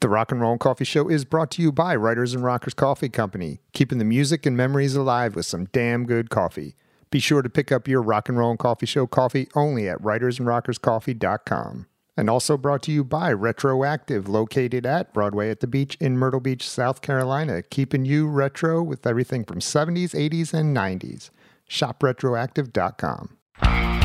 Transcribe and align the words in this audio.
The 0.00 0.08
Rock 0.08 0.32
and 0.32 0.40
Roll 0.40 0.56
Coffee 0.56 0.86
Show 0.86 1.10
is 1.10 1.26
brought 1.26 1.50
to 1.52 1.62
you 1.62 1.70
by 1.70 1.94
Writers 1.94 2.32
and 2.32 2.42
Rockers 2.42 2.72
Coffee 2.72 3.10
Company, 3.10 3.60
keeping 3.74 3.98
the 3.98 4.04
music 4.06 4.46
and 4.46 4.56
memories 4.56 4.96
alive 4.96 5.36
with 5.36 5.44
some 5.44 5.66
damn 5.66 6.06
good 6.06 6.30
coffee. 6.30 6.74
Be 7.10 7.18
sure 7.18 7.42
to 7.42 7.50
pick 7.50 7.70
up 7.70 7.86
your 7.86 8.00
Rock 8.00 8.30
and 8.30 8.38
Roll 8.38 8.48
and 8.48 8.58
Coffee 8.58 8.86
Show 8.86 9.06
coffee 9.06 9.46
only 9.54 9.90
at 9.90 10.00
writersandrockerscoffee.com. 10.00 11.86
And 12.16 12.30
also 12.30 12.56
brought 12.56 12.82
to 12.84 12.92
you 12.92 13.04
by 13.04 13.30
Retroactive, 13.30 14.26
located 14.26 14.86
at 14.86 15.12
Broadway 15.12 15.50
at 15.50 15.60
the 15.60 15.66
Beach 15.66 15.98
in 16.00 16.16
Myrtle 16.16 16.40
Beach, 16.40 16.66
South 16.66 17.02
Carolina, 17.02 17.62
keeping 17.62 18.06
you 18.06 18.26
retro 18.26 18.82
with 18.82 19.06
everything 19.06 19.44
from 19.44 19.60
70s, 19.60 20.14
80s, 20.14 20.54
and 20.54 20.74
90s. 20.74 21.28
ShopRetroactive.com. 21.68 23.99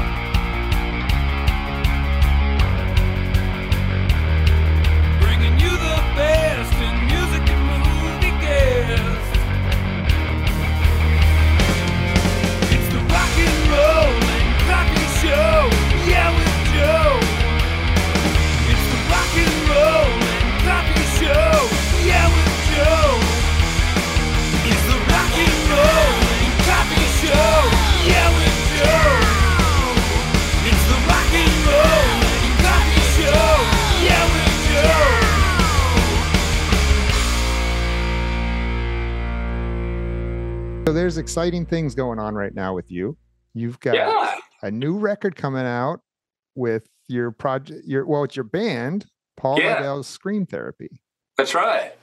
So 40.85 40.93
there's 40.93 41.17
exciting 41.17 41.65
things 41.65 41.95
going 41.95 42.19
on 42.19 42.35
right 42.35 42.53
now 42.53 42.75
with 42.75 42.91
you. 42.91 43.17
You've 43.55 43.79
got 43.79 43.95
Yeah. 43.95 44.35
a 44.61 44.69
new 44.69 44.97
record 44.99 45.35
coming 45.35 45.65
out 45.65 46.01
with 46.53 46.87
your 47.07 47.31
project, 47.31 47.81
your 47.87 48.05
well, 48.05 48.23
it's 48.23 48.35
your 48.35 48.43
band, 48.43 49.07
Paul 49.35 49.59
Yeah. 49.59 49.75
Lidel's 49.79 50.07
Scream 50.07 50.45
Therapy, 50.45 51.01
That's 51.37 51.55
right. 51.55 51.93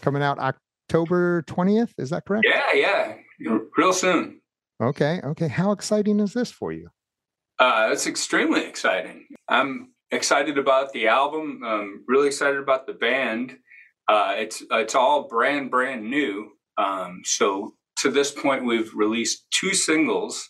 coming 0.00 0.22
out 0.22 0.38
October 0.38 1.42
20th. 1.42 1.92
Is 1.98 2.08
that 2.10 2.24
correct? 2.24 2.46
Yeah, 2.48 2.72
yeah. 2.72 3.16
Real 3.76 3.92
soon. 3.92 4.40
Okay. 4.82 5.20
Okay. 5.22 5.48
How 5.48 5.72
exciting 5.72 6.18
is 6.18 6.32
this 6.32 6.50
for 6.50 6.72
you? 6.72 6.88
Uh, 7.58 7.90
it's 7.92 8.06
extremely 8.06 8.64
exciting. 8.64 9.26
I'm 9.48 9.92
excited 10.10 10.56
about 10.56 10.92
the 10.92 11.08
album. 11.08 11.60
I'm 11.62 12.04
really 12.08 12.28
excited 12.28 12.58
about 12.58 12.86
the 12.86 12.94
band. 12.94 13.58
Uh, 14.08 14.34
it's 14.38 14.62
it's 14.70 14.94
all 14.94 15.28
brand 15.28 15.70
brand 15.70 16.08
new. 16.08 16.52
Um, 16.78 17.20
so 17.24 17.74
to 18.00 18.10
this 18.10 18.30
point, 18.30 18.64
we've 18.64 18.92
released 18.94 19.46
two 19.50 19.74
singles. 19.74 20.48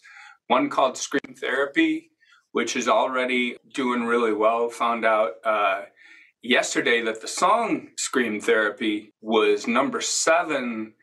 One 0.48 0.68
called 0.68 0.96
Scream 0.96 1.34
Therapy, 1.38 2.10
which 2.52 2.76
is 2.76 2.88
already 2.88 3.56
doing 3.74 4.04
really 4.04 4.32
well. 4.32 4.68
Found 4.70 5.04
out 5.04 5.32
uh, 5.44 5.82
yesterday 6.42 7.02
that 7.02 7.20
the 7.20 7.28
song 7.28 7.88
Scream 7.96 8.40
Therapy 8.40 9.12
was 9.20 9.66
number 9.66 10.00
seven 10.00 10.94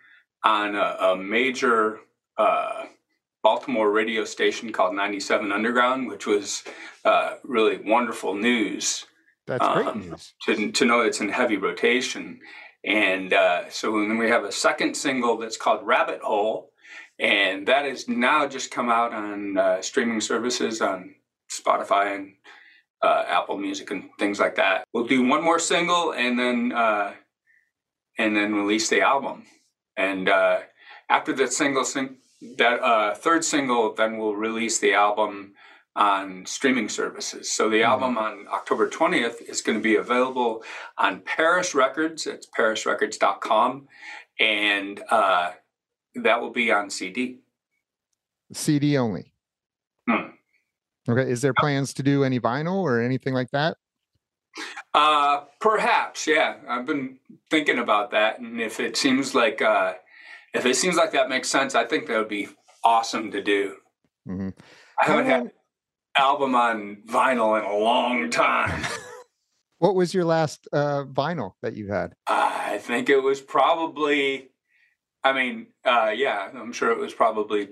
on 0.44 0.76
a, 0.76 0.98
a 1.12 1.16
major. 1.18 2.00
Uh, 2.38 2.86
Baltimore 3.44 3.92
radio 3.92 4.26
station 4.26 4.74
called 4.74 4.94
97 4.96 5.52
Underground, 5.54 6.08
which 6.08 6.28
was 6.28 6.64
uh, 7.06 7.36
really 7.44 7.78
wonderful 7.86 8.34
news 8.36 9.06
That's 9.46 9.66
great 9.66 9.88
Um, 9.88 10.00
news. 10.10 10.34
to, 10.46 10.72
to 10.72 10.86
know 10.86 11.02
it's 11.02 11.22
in 11.22 11.30
heavy 11.30 11.56
rotation. 11.56 12.40
And 12.88 13.34
uh, 13.34 13.70
so 13.70 13.92
then 14.00 14.18
we 14.18 14.30
have 14.30 14.46
a 14.46 14.52
second 14.52 14.96
single 14.96 15.38
that's 15.38 15.58
called 15.58 15.86
Rabbit 15.86 16.22
Hole, 16.22 16.72
and 17.20 17.68
that 17.68 17.84
has 17.84 18.08
now 18.08 18.48
just 18.48 18.72
come 18.72 18.90
out 18.90 19.14
on 19.14 19.58
uh, 19.58 19.82
streaming 19.82 20.22
services 20.22 20.82
on 20.82 21.16
Spotify 21.52 22.16
and 22.16 22.34
uh, 23.02 23.26
Apple 23.28 23.58
Music 23.58 23.92
and 23.92 24.10
things 24.18 24.40
like 24.40 24.56
that. 24.56 24.86
We'll 24.94 25.06
do 25.06 25.22
one 25.28 25.44
more 25.44 25.60
single 25.60 26.14
and 26.14 26.40
then 26.40 26.72
uh, 26.72 27.12
and 28.18 28.34
then 28.38 28.56
release 28.56 28.88
the 28.88 29.02
album. 29.02 29.44
And 29.98 30.30
uh, 30.30 30.60
after 31.10 31.34
that 31.34 31.52
single, 31.52 31.84
sing- 31.84 32.18
that 32.58 32.82
uh, 32.82 33.16
third 33.16 33.44
single, 33.44 33.94
then 33.96 34.18
we'll 34.18 34.36
release 34.36 34.80
the 34.80 34.94
album 34.94 35.56
on 35.98 36.46
streaming 36.46 36.88
services. 36.88 37.52
So 37.52 37.70
the 37.70 37.82
Mhm. 37.82 37.86
album 37.88 38.18
on 38.18 38.48
October 38.48 38.88
20th 38.88 39.42
is 39.42 39.62
going 39.62 39.78
to 39.78 39.84
be 39.84 39.96
available 39.96 40.64
on 40.98 41.22
Paris 41.22 41.74
Records. 41.74 42.28
It's 42.28 42.48
parisrecords.com. 42.48 43.88
And 44.40 45.04
uh, 45.10 45.54
that 46.16 46.40
will 46.40 46.52
be 46.52 46.72
on 46.72 46.90
CD. 46.92 47.40
CD 48.54 48.98
only. 48.98 49.34
Hmm. 50.08 50.30
Okay. 51.10 51.30
Is 51.30 51.42
there 51.42 51.54
plans 51.56 51.94
to 51.96 52.04
do 52.04 52.24
any 52.24 52.40
vinyl 52.40 52.76
or 52.84 53.02
anything 53.02 53.34
like 53.34 53.50
that? 53.52 53.78
Uh, 54.94 55.46
perhaps, 55.60 56.28
yeah. 56.28 56.58
I've 56.68 56.86
been 56.86 57.20
thinking 57.50 57.78
about 57.80 58.12
that, 58.12 58.40
and 58.40 58.60
if 58.60 58.80
it 58.80 58.98
seems 58.98 59.36
like 59.36 59.62
uh, 59.62 59.94
if 60.54 60.66
it 60.66 60.76
seems 60.76 60.96
like 60.96 61.12
that 61.12 61.30
makes 61.30 61.48
sense, 61.50 61.76
I 61.76 61.86
think 61.86 62.08
that 62.08 62.18
would 62.18 62.28
be 62.28 62.48
awesome 62.84 63.30
to 63.32 63.42
do. 63.42 63.78
hmm 64.26 64.50
I 65.00 65.06
haven't 65.06 65.26
had 65.28 65.52
album 66.18 66.56
on 66.56 67.04
vinyl 67.08 67.60
in 67.60 67.66
a 67.66 67.76
long 67.76 68.30
time. 68.30 68.84
What 69.80 69.94
was 69.94 70.14
your 70.14 70.26
last 70.26 70.68
uh, 70.74 71.04
vinyl 71.04 71.54
that 71.62 71.76
you 71.76 71.92
had? 71.92 72.14
I 72.26 72.80
think 72.80 73.10
it 73.10 73.22
was 73.22 73.42
probably, 73.42 74.50
I 75.24 75.34
mean, 75.34 75.68
uh, 75.86 76.12
yeah, 76.16 76.50
I'm 76.52 76.74
sure 76.74 76.92
it 76.92 76.98
was 76.98 77.14
probably 77.14 77.70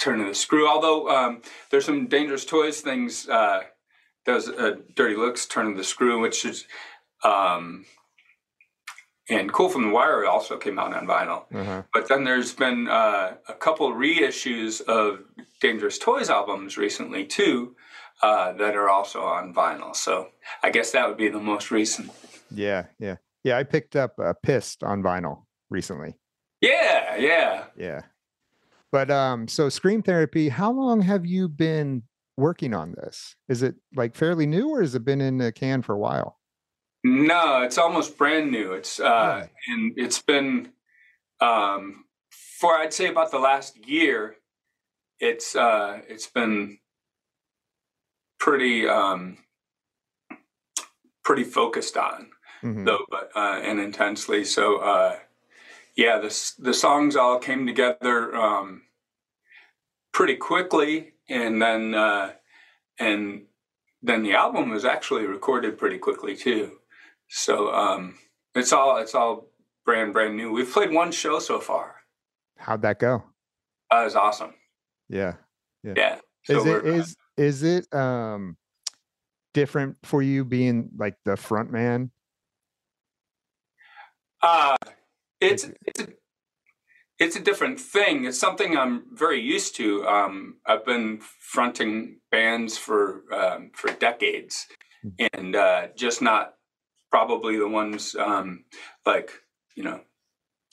Turn 0.00 0.20
of 0.20 0.26
the 0.26 0.34
Screw. 0.34 0.68
Although 0.68 1.08
um, 1.10 1.42
there's 1.70 1.84
some 1.84 2.08
Dangerous 2.08 2.44
Toys 2.44 2.80
things. 2.80 3.28
Uh, 3.28 3.62
there's 4.26 4.48
uh, 4.48 4.76
Dirty 4.94 5.14
Looks, 5.16 5.46
Turning 5.46 5.76
the 5.76 5.84
Screw, 5.84 6.20
which 6.20 6.44
is, 6.44 6.66
um, 7.22 7.84
and 9.30 9.52
Cool 9.52 9.68
from 9.68 9.82
the 9.82 9.90
Wire 9.90 10.26
also 10.26 10.56
came 10.56 10.78
out 10.78 10.94
on 10.94 11.06
vinyl. 11.06 11.44
Uh-huh. 11.54 11.82
But 11.92 12.08
then 12.08 12.24
there's 12.24 12.52
been 12.54 12.88
uh, 12.88 13.34
a 13.48 13.54
couple 13.54 13.92
reissues 13.92 14.80
of 14.82 15.20
Dangerous 15.60 15.98
Toys 15.98 16.30
albums 16.30 16.76
recently 16.76 17.24
too. 17.24 17.74
Uh, 18.20 18.52
that 18.54 18.74
are 18.74 18.88
also 18.88 19.22
on 19.22 19.54
vinyl. 19.54 19.94
So 19.94 20.26
I 20.64 20.70
guess 20.70 20.90
that 20.90 21.06
would 21.06 21.16
be 21.16 21.28
the 21.28 21.38
most 21.38 21.70
recent. 21.70 22.10
Yeah. 22.50 22.86
Yeah. 22.98 23.18
Yeah. 23.44 23.56
I 23.56 23.62
picked 23.62 23.94
up 23.94 24.18
uh, 24.18 24.32
Pissed 24.42 24.82
on 24.82 25.04
vinyl 25.04 25.44
recently. 25.70 26.16
Yeah, 26.60 27.14
yeah. 27.14 27.64
Yeah. 27.76 28.00
But 28.90 29.12
um, 29.12 29.46
so 29.46 29.68
Scream 29.68 30.02
Therapy, 30.02 30.48
how 30.48 30.72
long 30.72 31.02
have 31.02 31.26
you 31.26 31.48
been 31.48 32.02
working 32.36 32.74
on 32.74 32.92
this? 32.96 33.36
Is 33.48 33.62
it 33.62 33.76
like 33.94 34.16
fairly 34.16 34.46
new 34.46 34.70
or 34.70 34.80
has 34.80 34.96
it 34.96 35.04
been 35.04 35.20
in 35.20 35.38
the 35.38 35.52
can 35.52 35.82
for 35.82 35.94
a 35.94 35.98
while? 35.98 36.37
No, 37.08 37.62
it's 37.62 37.78
almost 37.78 38.16
brand 38.18 38.50
new. 38.50 38.72
It's 38.72 39.00
uh, 39.00 39.46
and 39.68 39.92
it's 39.96 40.20
been 40.22 40.72
um, 41.40 42.04
for 42.30 42.74
I'd 42.76 42.92
say 42.92 43.08
about 43.08 43.30
the 43.30 43.38
last 43.38 43.76
year. 43.88 44.36
It's 45.20 45.56
uh, 45.56 46.00
it's 46.08 46.26
been 46.26 46.78
pretty 48.38 48.86
um, 48.88 49.38
pretty 51.24 51.44
focused 51.44 51.96
on 51.96 52.30
Mhm. 52.62 52.84
though, 52.86 53.04
but 53.08 53.30
uh, 53.36 53.60
and 53.62 53.78
intensely. 53.80 54.44
So 54.44 54.78
uh, 54.78 55.18
yeah, 55.96 56.18
the 56.18 56.52
the 56.58 56.74
songs 56.74 57.16
all 57.16 57.38
came 57.38 57.66
together 57.66 58.34
um, 58.36 58.82
pretty 60.12 60.36
quickly, 60.36 61.12
and 61.28 61.60
then 61.62 61.94
uh, 61.94 62.32
and 62.98 63.46
then 64.02 64.22
the 64.22 64.34
album 64.34 64.70
was 64.70 64.84
actually 64.84 65.26
recorded 65.26 65.78
pretty 65.78 65.98
quickly 65.98 66.36
too. 66.36 66.77
So 67.28 67.72
um, 67.72 68.16
it's 68.54 68.72
all 68.72 68.96
it's 68.98 69.14
all 69.14 69.50
brand 69.84 70.12
brand 70.12 70.36
new. 70.36 70.52
We've 70.52 70.70
played 70.70 70.90
one 70.90 71.12
show 71.12 71.38
so 71.38 71.60
far. 71.60 71.96
How'd 72.56 72.82
that 72.82 72.98
go? 72.98 73.24
That 73.90 74.04
was 74.04 74.16
awesome. 74.16 74.54
Yeah. 75.08 75.34
Yeah. 75.82 76.18
So 76.44 76.58
Is 76.58 76.66
it 76.66 76.84
uh, 76.84 76.88
is 76.88 77.16
is 77.36 77.62
it 77.62 77.94
um 77.94 78.56
different 79.54 79.96
for 80.02 80.22
you 80.22 80.44
being 80.44 80.90
like 80.96 81.16
the 81.24 81.36
front 81.36 81.70
man? 81.70 82.10
Uh, 84.42 84.76
it's 85.40 85.70
it's 85.86 86.00
a, 86.00 86.08
it's 87.18 87.36
a 87.36 87.40
different 87.40 87.80
thing. 87.80 88.24
It's 88.24 88.38
something 88.38 88.76
I'm 88.76 89.04
very 89.12 89.40
used 89.40 89.76
to. 89.76 90.06
Um, 90.06 90.58
I've 90.66 90.84
been 90.84 91.20
fronting 91.40 92.20
bands 92.30 92.78
for 92.78 93.22
um, 93.32 93.70
for 93.74 93.90
decades, 93.92 94.66
and 95.34 95.56
uh, 95.56 95.88
just 95.96 96.22
not 96.22 96.54
probably 97.10 97.56
the 97.58 97.68
ones 97.68 98.14
um, 98.16 98.64
like 99.06 99.30
you 99.76 99.84
know, 99.84 100.00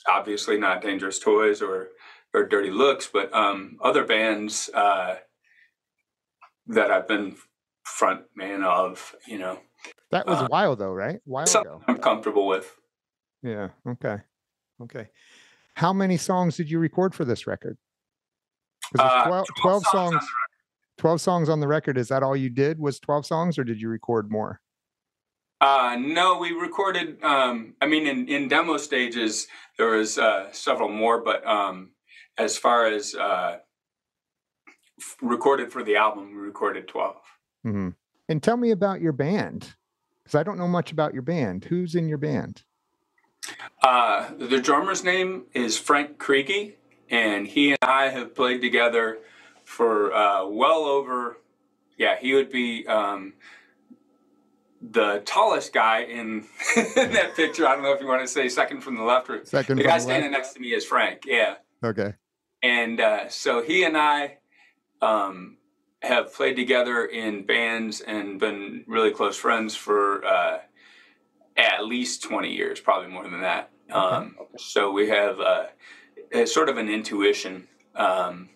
obviously 0.09 0.57
not 0.57 0.81
Dangerous 0.81 1.19
Toys 1.19 1.61
or 1.61 1.89
or 2.33 2.45
Dirty 2.45 2.71
Looks, 2.71 3.07
but 3.11 3.33
um, 3.33 3.77
other 3.81 4.03
bands 4.05 4.69
uh, 4.73 5.15
that 6.67 6.91
I've 6.91 7.07
been 7.07 7.35
front 7.83 8.23
man 8.35 8.63
of. 8.63 9.15
You 9.27 9.37
know, 9.39 9.59
That 10.11 10.25
was 10.25 10.41
Uh, 10.41 10.45
a 10.45 10.47
while 10.47 10.75
though, 10.75 10.91
right? 10.91 11.15
A 11.17 11.21
while 11.25 11.45
ago. 11.45 11.81
I'm 11.87 11.97
comfortable 11.99 12.47
with. 12.47 12.75
Yeah. 13.43 13.69
Okay. 13.87 14.17
Okay. 14.81 15.07
How 15.75 15.93
many 15.93 16.17
songs 16.17 16.57
did 16.57 16.69
you 16.71 16.79
record 16.79 17.13
for 17.13 17.25
this 17.25 17.45
record 17.47 17.77
Uh, 18.97 19.03
it's 19.03 19.27
12, 19.27 19.45
12 19.61 19.75
on 19.75 19.91
songs. 19.91 20.25
12 20.97 21.21
songs 21.21 21.49
on 21.49 21.59
the 21.59 21.67
record. 21.67 21.97
Is 21.97 22.07
that 22.07 22.23
all 22.23 22.35
you 22.35 22.49
did? 22.49 22.79
Was 22.79 22.99
12 22.99 23.25
songs 23.25 23.57
or 23.59 23.63
did 23.63 23.81
you 23.81 23.89
record 23.89 24.31
more? 24.31 24.61
Uh, 25.61 25.95
no, 25.99 26.37
we 26.37 26.51
recorded. 26.51 27.23
Um, 27.23 27.75
I 27.81 27.87
mean, 27.87 28.07
in, 28.07 28.27
in 28.27 28.47
demo 28.47 28.77
stages, 28.77 29.47
there 29.77 29.91
was 29.91 30.17
uh, 30.17 30.51
several 30.51 30.89
more, 30.89 31.21
but 31.21 31.45
um, 31.47 31.91
as 32.37 32.57
far 32.57 32.87
as 32.87 33.15
uh, 33.15 33.57
f- 34.99 35.17
recorded 35.21 35.71
for 35.71 35.83
the 35.83 35.95
album, 35.95 36.35
we 36.35 36.41
recorded 36.41 36.87
twelve. 36.87 37.21
hmm 37.63 37.89
And 38.27 38.43
tell 38.43 38.57
me 38.57 38.71
about 38.71 39.01
your 39.01 39.13
band. 39.13 39.75
Because 40.23 40.39
I 40.39 40.43
don't 40.43 40.57
know 40.57 40.67
much 40.67 40.91
about 40.91 41.13
your 41.13 41.21
band. 41.21 41.65
Who's 41.65 41.93
in 41.93 42.09
your 42.09 42.17
band? 42.17 42.63
Uh, 43.83 44.31
the 44.39 44.59
drummer's 44.59 45.03
name 45.03 45.43
is 45.53 45.77
Frank 45.77 46.17
Kriege, 46.17 46.73
and 47.11 47.47
he 47.47 47.69
and 47.69 47.77
I 47.83 48.09
have 48.09 48.33
played 48.33 48.59
together 48.59 49.19
for 49.63 50.11
uh, 50.13 50.47
well 50.47 50.85
over. 50.85 51.37
Yeah, 51.97 52.17
he 52.19 52.33
would 52.33 52.51
be 52.51 52.87
um, 52.87 53.33
the 54.91 55.21
tallest 55.25 55.73
guy 55.73 56.01
in, 56.03 56.45
in 56.75 57.11
that 57.13 57.33
picture. 57.35 57.67
I 57.67 57.73
don't 57.73 57.83
know 57.83 57.93
if 57.93 58.01
you 58.01 58.07
want 58.07 58.21
to 58.21 58.27
say 58.27 58.49
second 58.49 58.81
from 58.81 58.95
the 58.95 59.03
left 59.03 59.29
or 59.29 59.43
Second 59.45 59.77
the 59.77 59.83
guy 59.83 59.97
standing 59.97 60.31
left? 60.31 60.43
next 60.43 60.53
to 60.53 60.59
me 60.59 60.73
is 60.73 60.85
Frank. 60.85 61.23
Yeah. 61.25 61.55
Okay. 61.83 62.13
and 62.63 62.99
uh, 62.99 63.29
so 63.29 63.61
he 63.61 63.83
and 63.83 63.97
I 63.97 64.37
um, 65.01 65.57
have 66.01 66.33
played 66.33 66.55
together 66.55 67.05
in 67.05 67.45
bands 67.45 68.01
and 68.01 68.39
been 68.39 68.83
really 68.87 69.11
close 69.11 69.37
friends 69.37 69.75
for 69.75 70.25
uh, 70.25 70.59
at 71.57 71.85
least 71.85 72.23
20 72.23 72.51
years, 72.53 72.79
probably 72.79 73.09
more 73.09 73.23
than 73.23 73.41
that. 73.41 73.71
Um, 73.91 74.35
so 74.57 74.91
we 74.91 75.09
have 75.09 75.39
uh, 75.39 75.65
a 76.33 76.45
sort 76.47 76.69
of 76.69 76.77
an 76.77 76.89
intuition 76.89 77.67
um, 77.95 78.49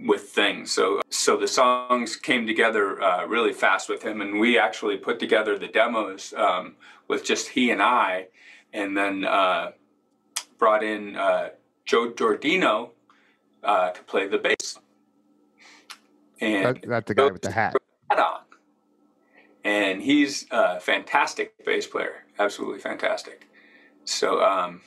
with 0.00 0.22
things. 0.22 0.70
So 0.70 1.00
so 1.10 1.36
the 1.36 1.48
songs 1.48 2.16
came 2.16 2.46
together 2.46 3.02
uh, 3.02 3.26
really 3.26 3.52
fast 3.52 3.88
with 3.88 4.02
him, 4.02 4.20
and 4.20 4.38
we 4.38 4.58
actually 4.58 4.96
put 4.96 5.18
together 5.18 5.58
the 5.58 5.68
demos 5.68 6.32
um, 6.36 6.76
with 7.08 7.24
just 7.24 7.48
he 7.48 7.70
and 7.70 7.82
I, 7.82 8.28
and 8.72 8.96
then 8.96 9.24
uh, 9.24 9.72
brought 10.58 10.82
in 10.82 11.16
uh, 11.16 11.50
Joe 11.84 12.10
Giordino 12.10 12.90
uh, 13.64 13.90
to 13.90 14.02
play 14.04 14.28
the 14.28 14.38
bass. 14.38 14.78
And 16.40 16.76
That, 16.76 16.88
that's 16.88 17.08
the 17.08 17.14
guy 17.14 17.26
with 17.26 17.42
the 17.42 17.50
hat. 17.50 17.74
hat 18.10 18.18
on. 18.18 18.40
And 19.64 20.00
he's 20.00 20.46
a 20.50 20.80
fantastic 20.80 21.64
bass 21.64 21.86
player, 21.86 22.24
absolutely 22.38 22.78
fantastic. 22.78 23.48
So, 24.04 24.42
um, 24.42 24.82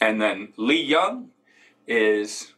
and 0.00 0.22
then 0.22 0.52
Lee 0.56 0.82
Young 0.82 1.30
is 1.86 2.54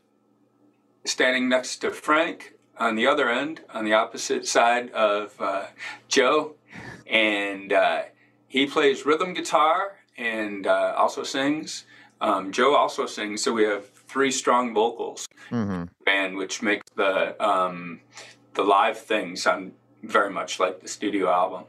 standing 1.05 1.49
next 1.49 1.79
to 1.79 1.91
Frank 1.91 2.55
on 2.79 2.97
the 2.97 3.07
other 3.07 3.29
end, 3.29 3.61
on 3.73 3.85
the 3.85 3.93
opposite 3.93 4.47
side 4.47 4.91
of 4.91 5.35
uh, 5.41 5.67
Joe, 6.09 6.55
and 7.07 7.73
uh, 7.73 8.03
he 8.49 8.67
plays 8.67 9.05
rhythm 9.05 9.35
guitar 9.35 9.97
and 10.17 10.67
uh, 10.67 10.95
also 10.97 11.23
sings. 11.23 11.85
Um, 12.21 12.53
Joe 12.53 12.75
also 12.75 13.07
sings, 13.07 13.43
so 13.43 13.53
we 13.53 13.65
have 13.65 13.89
three 13.89 14.31
strong 14.31 14.75
vocals 14.75 15.27
mm-hmm. 15.51 15.85
band, 16.05 16.37
which 16.37 16.63
makes 16.63 16.85
the 16.97 17.43
um, 17.45 18.01
the 18.55 18.63
live 18.63 18.99
thing 18.99 19.37
sound 19.37 19.73
very 20.03 20.31
much 20.31 20.59
like 20.59 20.81
the 20.81 20.89
studio 20.89 21.31
album. 21.31 21.65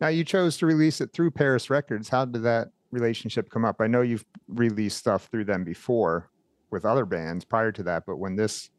Now 0.00 0.08
you 0.08 0.24
chose 0.24 0.56
to 0.58 0.66
release 0.66 1.00
it 1.00 1.12
through 1.12 1.30
Paris 1.30 1.68
Records. 1.68 2.08
How 2.08 2.24
did 2.24 2.42
that 2.42 2.70
relationship 2.90 3.50
come 3.50 3.64
up? 3.64 3.76
I 3.80 3.86
know 3.86 4.00
you've 4.00 4.24
released 4.48 4.98
stuff 4.98 5.28
through 5.30 5.44
them 5.44 5.62
before 5.62 6.29
with 6.70 6.84
other 6.84 7.04
bands 7.04 7.44
prior 7.44 7.72
to 7.72 7.82
that, 7.84 8.04
but 8.06 8.16
when 8.16 8.36
this 8.36 8.70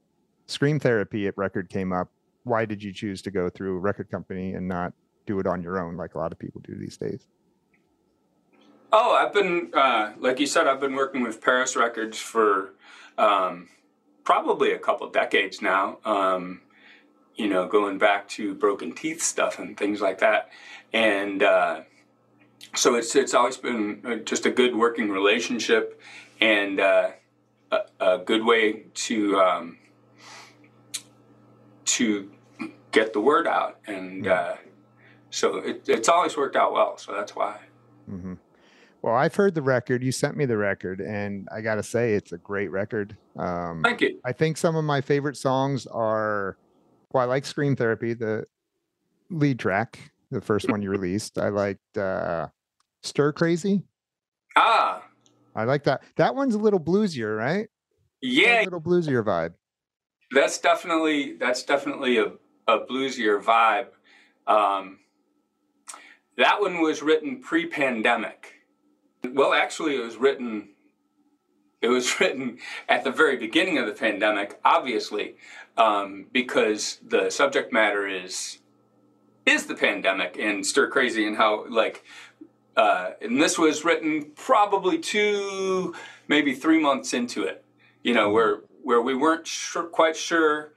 Scream 0.48 0.80
Therapy 0.80 1.28
at 1.28 1.38
record 1.38 1.70
came 1.70 1.94
up, 1.94 2.10
why 2.44 2.66
did 2.66 2.82
you 2.82 2.92
choose 2.92 3.22
to 3.24 3.32
go 3.32 3.50
through 3.50 3.78
a 3.78 3.80
record 3.80 4.10
company 4.10 4.54
and 4.54 4.68
not 4.68 4.94
do 5.26 5.40
it 5.40 5.48
on 5.48 5.62
your 5.62 5.80
own 5.80 5.96
like 5.96 6.16
a 6.16 6.18
lot 6.18 6.32
of 6.32 6.40
people 6.40 6.62
do 6.62 6.76
these 6.76 6.98
days? 6.98 7.28
Oh, 8.92 9.16
I've 9.16 9.34
been 9.34 9.72
uh, 9.74 10.14
like 10.20 10.40
you 10.40 10.48
said, 10.48 10.68
I've 10.68 10.82
been 10.82 10.96
working 10.96 11.24
with 11.24 11.42
Paris 11.42 11.76
Records 11.76 12.18
for 12.18 12.74
um, 13.18 13.70
probably 14.24 14.74
a 14.74 14.80
couple 14.80 15.10
decades 15.10 15.62
now. 15.62 16.00
Um, 16.04 16.62
you 17.36 17.48
know, 17.48 17.68
going 17.68 17.98
back 17.98 18.28
to 18.30 18.54
Broken 18.54 18.94
Teeth 18.94 19.22
stuff 19.22 19.60
and 19.60 19.78
things 19.78 20.02
like 20.02 20.20
that, 20.20 20.50
and 20.92 21.42
uh, 21.42 21.82
so 22.76 22.96
it's 22.96 23.16
it's 23.16 23.34
always 23.34 23.56
been 23.58 24.02
uh, 24.06 24.16
just 24.16 24.46
a 24.46 24.52
good 24.52 24.76
working 24.76 25.10
relationship 25.10 26.02
and 26.42 26.80
uh, 26.80 27.12
a, 27.72 27.80
a 28.00 28.18
good 28.20 28.44
way 28.46 28.84
to 28.94 29.40
um, 29.40 29.78
to 31.86 32.32
get 32.92 33.14
the 33.14 33.22
word 33.22 33.48
out, 33.48 33.80
and 33.88 34.28
uh, 34.28 34.56
so 35.30 35.58
it, 35.58 35.88
it's 35.88 36.10
always 36.10 36.38
worked 36.38 36.56
out 36.56 36.74
well. 36.74 36.98
So 36.98 37.14
that's 37.14 37.36
why. 37.36 37.58
hmm 38.08 38.34
Well, 39.02 39.16
I've 39.16 39.36
heard 39.36 39.56
the 39.56 39.62
record. 39.62 40.04
You 40.04 40.12
sent 40.12 40.36
me 40.38 40.46
the 40.46 40.58
record, 40.58 41.00
and 41.02 41.48
I 41.54 41.62
got 41.62 41.76
to 41.76 41.84
say, 41.84 42.14
it's 42.14 42.32
a 42.32 42.38
great 42.38 42.70
record. 42.72 43.18
Um, 43.38 43.82
Thank 43.84 44.02
you. 44.02 44.20
I 44.26 44.34
think 44.34 44.58
some 44.58 44.76
of 44.76 44.84
my 44.84 45.02
favorite 45.02 45.38
songs 45.38 45.88
are, 45.88 46.58
well, 47.12 47.24
I 47.24 47.26
like 47.26 47.46
Scream 47.46 47.76
Therapy, 47.76 48.14
the 48.14 48.46
lead 49.30 49.60
track, 49.60 50.12
the 50.30 50.42
first 50.42 50.70
one 50.70 50.82
you 50.82 50.90
released. 50.90 51.38
I 51.38 51.50
liked 51.50 51.98
uh, 51.98 52.48
Stir 53.04 53.32
Crazy. 53.32 53.84
Ah, 54.56 55.04
I 55.56 55.64
like 55.66 55.84
that. 55.84 56.02
That 56.16 56.36
one's 56.36 56.56
a 56.56 56.60
little 56.60 56.80
bluesier, 56.80 57.38
right? 57.38 57.68
yeah, 58.22 58.62
A 58.62 58.64
little 58.66 58.82
bluesier 58.82 59.24
vibe. 59.24 59.54
that's 60.32 60.58
definitely 60.60 61.34
that's 61.38 61.64
definitely 61.64 62.18
a, 62.18 62.34
a 62.68 62.80
bluesier 62.80 63.42
vibe. 63.44 63.88
Um, 64.48 65.00
that 66.38 66.62
one 66.62 66.82
was 66.82 67.02
written 67.02 67.42
pre-pandemic. 67.42 68.54
Well, 69.34 69.54
actually, 69.54 69.96
it 69.96 70.04
was 70.04 70.18
written. 70.18 70.70
It 71.82 71.90
was 71.90 72.20
written 72.20 72.60
at 72.88 73.04
the 73.04 73.12
very 73.12 73.38
beginning 73.38 73.78
of 73.78 73.88
the 73.88 73.94
pandemic, 73.94 74.60
obviously, 74.64 75.36
um, 75.78 76.28
because 76.32 77.00
the 77.06 77.30
subject 77.30 77.74
matter 77.74 78.08
is 78.08 78.60
is 79.46 79.66
the 79.66 79.76
pandemic 79.76 80.38
and 80.40 80.66
stir 80.66 80.90
crazy 80.90 81.26
and 81.28 81.38
how 81.38 81.66
like. 81.70 82.04
Uh, 82.76 83.12
and 83.22 83.42
this 83.42 83.58
was 83.58 83.84
written 83.84 84.32
probably 84.36 84.98
two, 84.98 85.94
maybe 86.28 86.54
three 86.54 86.80
months 86.80 87.14
into 87.14 87.44
it. 87.44 87.64
You 88.04 88.14
know, 88.14 88.30
where 88.30 88.62
where 88.84 89.02
we 89.02 89.16
weren't 89.16 89.46
sure, 89.46 89.84
quite 89.84 90.16
sure. 90.16 90.74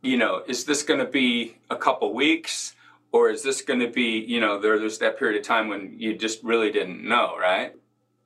You 0.00 0.16
know, 0.16 0.42
is 0.46 0.64
this 0.64 0.82
going 0.82 1.00
to 1.00 1.10
be 1.10 1.56
a 1.70 1.76
couple 1.76 2.14
weeks, 2.14 2.74
or 3.12 3.30
is 3.30 3.42
this 3.42 3.60
going 3.62 3.80
to 3.80 3.88
be? 3.88 4.20
You 4.20 4.40
know, 4.40 4.60
there, 4.60 4.78
there's 4.78 4.98
that 4.98 5.18
period 5.18 5.38
of 5.40 5.46
time 5.46 5.68
when 5.68 5.96
you 5.98 6.16
just 6.16 6.42
really 6.42 6.70
didn't 6.70 7.06
know, 7.06 7.36
right? 7.38 7.74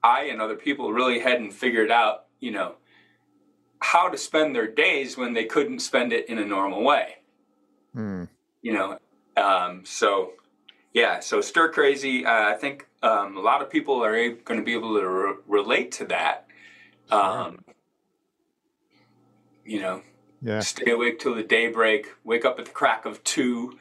I 0.02 0.25
and 0.25 0.40
other 0.40 0.57
people 0.57 0.93
really 0.93 1.21
hadn't 1.21 1.52
figured 1.52 1.90
out, 1.90 2.26
you 2.40 2.50
know, 2.50 2.75
how 3.81 4.09
to 4.09 4.19
spend 4.19 4.55
their 4.55 4.66
days 4.66 5.16
when 5.16 5.33
they 5.33 5.45
couldn't 5.45 5.81
spend 5.81 6.12
it 6.12 6.28
in 6.28 6.38
a 6.38 6.45
normal 6.45 6.83
way. 6.83 7.16
Hmm. 7.95 8.25
You 8.62 8.73
know, 8.75 8.99
um, 9.37 9.85
so 9.85 10.33
yeah, 10.93 11.21
so 11.21 11.40
stir 11.40 11.71
crazy. 11.71 12.26
Uh, 12.26 12.50
I 12.50 12.55
think 12.55 12.87
um, 13.02 13.37
a 13.37 13.40
lot 13.40 13.62
of 13.62 13.71
people 13.71 14.04
are 14.04 14.12
going 14.30 14.61
to 14.61 14.64
be 14.64 14.73
able 14.75 14.99
to 15.00 15.06
re- 15.09 15.35
relate 15.47 15.92
to 15.92 16.04
that. 16.06 16.47
Um, 17.11 17.64
you 19.64 19.80
know, 19.80 20.02
Yeah. 20.40 20.61
stay 20.61 20.90
awake 20.90 21.18
till 21.18 21.35
the 21.35 21.42
daybreak, 21.42 22.06
wake 22.25 22.44
up 22.44 22.59
at 22.59 22.64
the 22.66 22.71
crack 22.71 23.04
of 23.04 23.23
two, 23.25 23.78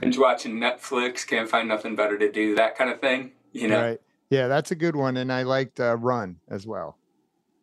binge 0.00 0.18
watching 0.18 0.54
Netflix, 0.58 1.26
can't 1.26 1.48
find 1.48 1.68
nothing 1.68 1.96
better 1.96 2.18
to 2.18 2.30
do, 2.30 2.54
that 2.56 2.76
kind 2.76 2.90
of 2.90 3.00
thing. 3.00 3.32
You 3.52 3.68
know, 3.68 3.82
Right. 3.82 4.00
Yeah, 4.30 4.46
that's 4.46 4.70
a 4.70 4.76
good 4.76 4.94
one. 4.94 5.16
And 5.16 5.32
I 5.32 5.42
liked 5.42 5.80
uh, 5.80 5.96
Run 5.96 6.36
as 6.48 6.66
well. 6.66 6.98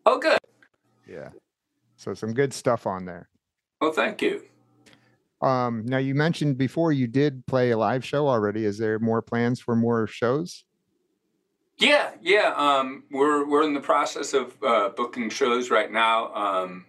oh, 0.06 0.20
good. 0.20 0.40
Yeah. 1.08 1.30
So 1.96 2.14
some 2.14 2.34
good 2.34 2.54
stuff 2.54 2.86
on 2.86 3.06
there. 3.06 3.30
Well, 3.82 3.92
thank 3.92 4.22
you. 4.22 4.44
Um, 5.42 5.86
now 5.86 5.98
you 5.98 6.16
mentioned 6.16 6.58
before 6.58 6.92
you 6.92 7.08
did 7.08 7.46
play 7.46 7.72
a 7.72 7.78
live 7.78 8.04
show 8.04 8.28
already. 8.28 8.66
Is 8.66 8.78
there 8.78 9.00
more 9.00 9.22
plans 9.22 9.60
for 9.60 9.76
more 9.76 10.08
shows? 10.08 10.66
Yeah, 11.78 12.12
yeah. 12.22 12.54
Um, 12.56 13.04
we're 13.12 13.46
we're 13.46 13.64
in 13.64 13.74
the 13.74 13.80
process 13.80 14.34
of 14.34 14.56
uh, 14.64 14.90
booking 14.90 15.30
shows 15.30 15.70
right 15.70 15.92
now 15.92 16.34
um, 16.34 16.86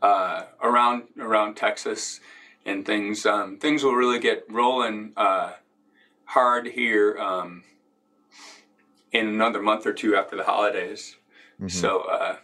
uh, 0.00 0.44
around 0.62 1.04
around 1.18 1.56
Texas 1.56 2.20
and 2.64 2.86
things. 2.86 3.26
Um, 3.26 3.58
things 3.58 3.84
will 3.84 3.94
really 3.94 4.18
get 4.18 4.44
rolling 4.50 5.12
uh, 5.16 5.52
hard 6.24 6.66
here 6.68 7.18
um, 7.18 7.64
in 9.12 9.26
another 9.28 9.60
month 9.60 9.86
or 9.86 9.92
two 9.92 10.16
after 10.16 10.36
the 10.36 10.44
holidays. 10.44 11.16
Mhm. 11.60 11.70
So 11.70 12.00
uh, 12.00 12.36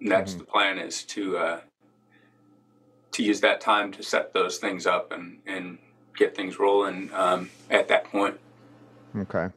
that's 0.00 0.34
the 0.34 0.44
plan 0.44 0.78
is 0.78 1.04
to 1.04 1.38
uh, 1.38 1.60
to 3.12 3.22
use 3.22 3.40
that 3.42 3.60
time 3.60 3.92
to 3.92 4.02
set 4.02 4.32
those 4.32 4.58
things 4.58 4.86
up 4.86 5.12
and 5.12 5.38
and 5.46 5.78
get 6.16 6.34
things 6.34 6.58
rolling 6.58 7.10
um, 7.14 7.50
at 7.70 7.86
that 7.88 8.04
point. 8.04 8.40
Okay. 9.16 9.48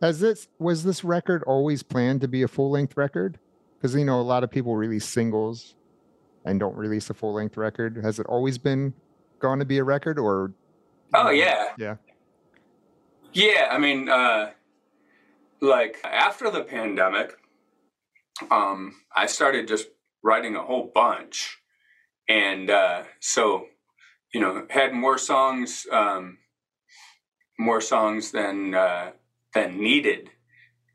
Has 0.00 0.20
this 0.20 0.48
was 0.58 0.82
this 0.84 1.04
record 1.04 1.42
always 1.46 1.82
planned 1.82 2.20
to 2.22 2.28
be 2.28 2.42
a 2.42 2.48
full 2.48 2.70
length 2.70 2.96
record? 2.96 3.38
Because 3.76 3.94
you 3.94 4.04
know 4.04 4.20
a 4.20 4.22
lot 4.22 4.42
of 4.44 4.50
people 4.50 4.76
release 4.76 5.04
singles 5.04 5.74
and 6.44 6.58
don't 6.58 6.76
release 6.76 7.08
a 7.10 7.14
full 7.14 7.34
length 7.34 7.56
record. 7.56 7.96
Has 8.02 8.18
it 8.18 8.26
always 8.26 8.58
been 8.58 8.94
going 9.38 9.58
to 9.58 9.64
be 9.64 9.78
a 9.78 9.84
record 9.84 10.18
or? 10.18 10.52
Oh 11.14 11.30
yeah, 11.30 11.68
Yeah. 11.78 11.96
yeah. 13.32 13.68
I 13.70 13.78
mean, 13.78 14.08
uh, 14.08 14.50
like 15.60 15.98
after 16.04 16.50
the 16.50 16.62
pandemic, 16.64 17.34
um, 18.50 18.94
I 19.14 19.26
started 19.26 19.68
just 19.68 19.88
writing 20.24 20.56
a 20.56 20.62
whole 20.62 20.90
bunch, 20.94 21.58
and 22.28 22.70
uh, 22.70 23.02
so 23.20 23.66
you 24.32 24.40
know 24.40 24.66
had 24.70 24.94
more 24.94 25.18
songs, 25.18 25.86
um, 25.92 26.38
more 27.62 27.80
songs 27.80 28.30
than 28.32 28.74
uh, 28.74 29.12
than 29.54 29.78
needed, 29.78 30.30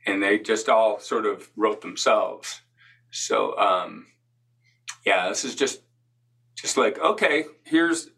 and 0.05 0.21
they 0.21 0.39
just 0.39 0.69
all 0.69 0.99
sort 0.99 1.25
of 1.25 1.49
wrote 1.55 1.81
themselves. 1.81 2.61
So 3.11 3.57
um, 3.57 4.07
yeah, 5.05 5.29
this 5.29 5.43
is 5.43 5.55
just 5.55 5.81
just 6.55 6.77
like 6.77 6.99
okay, 6.99 7.45
here's 7.63 8.09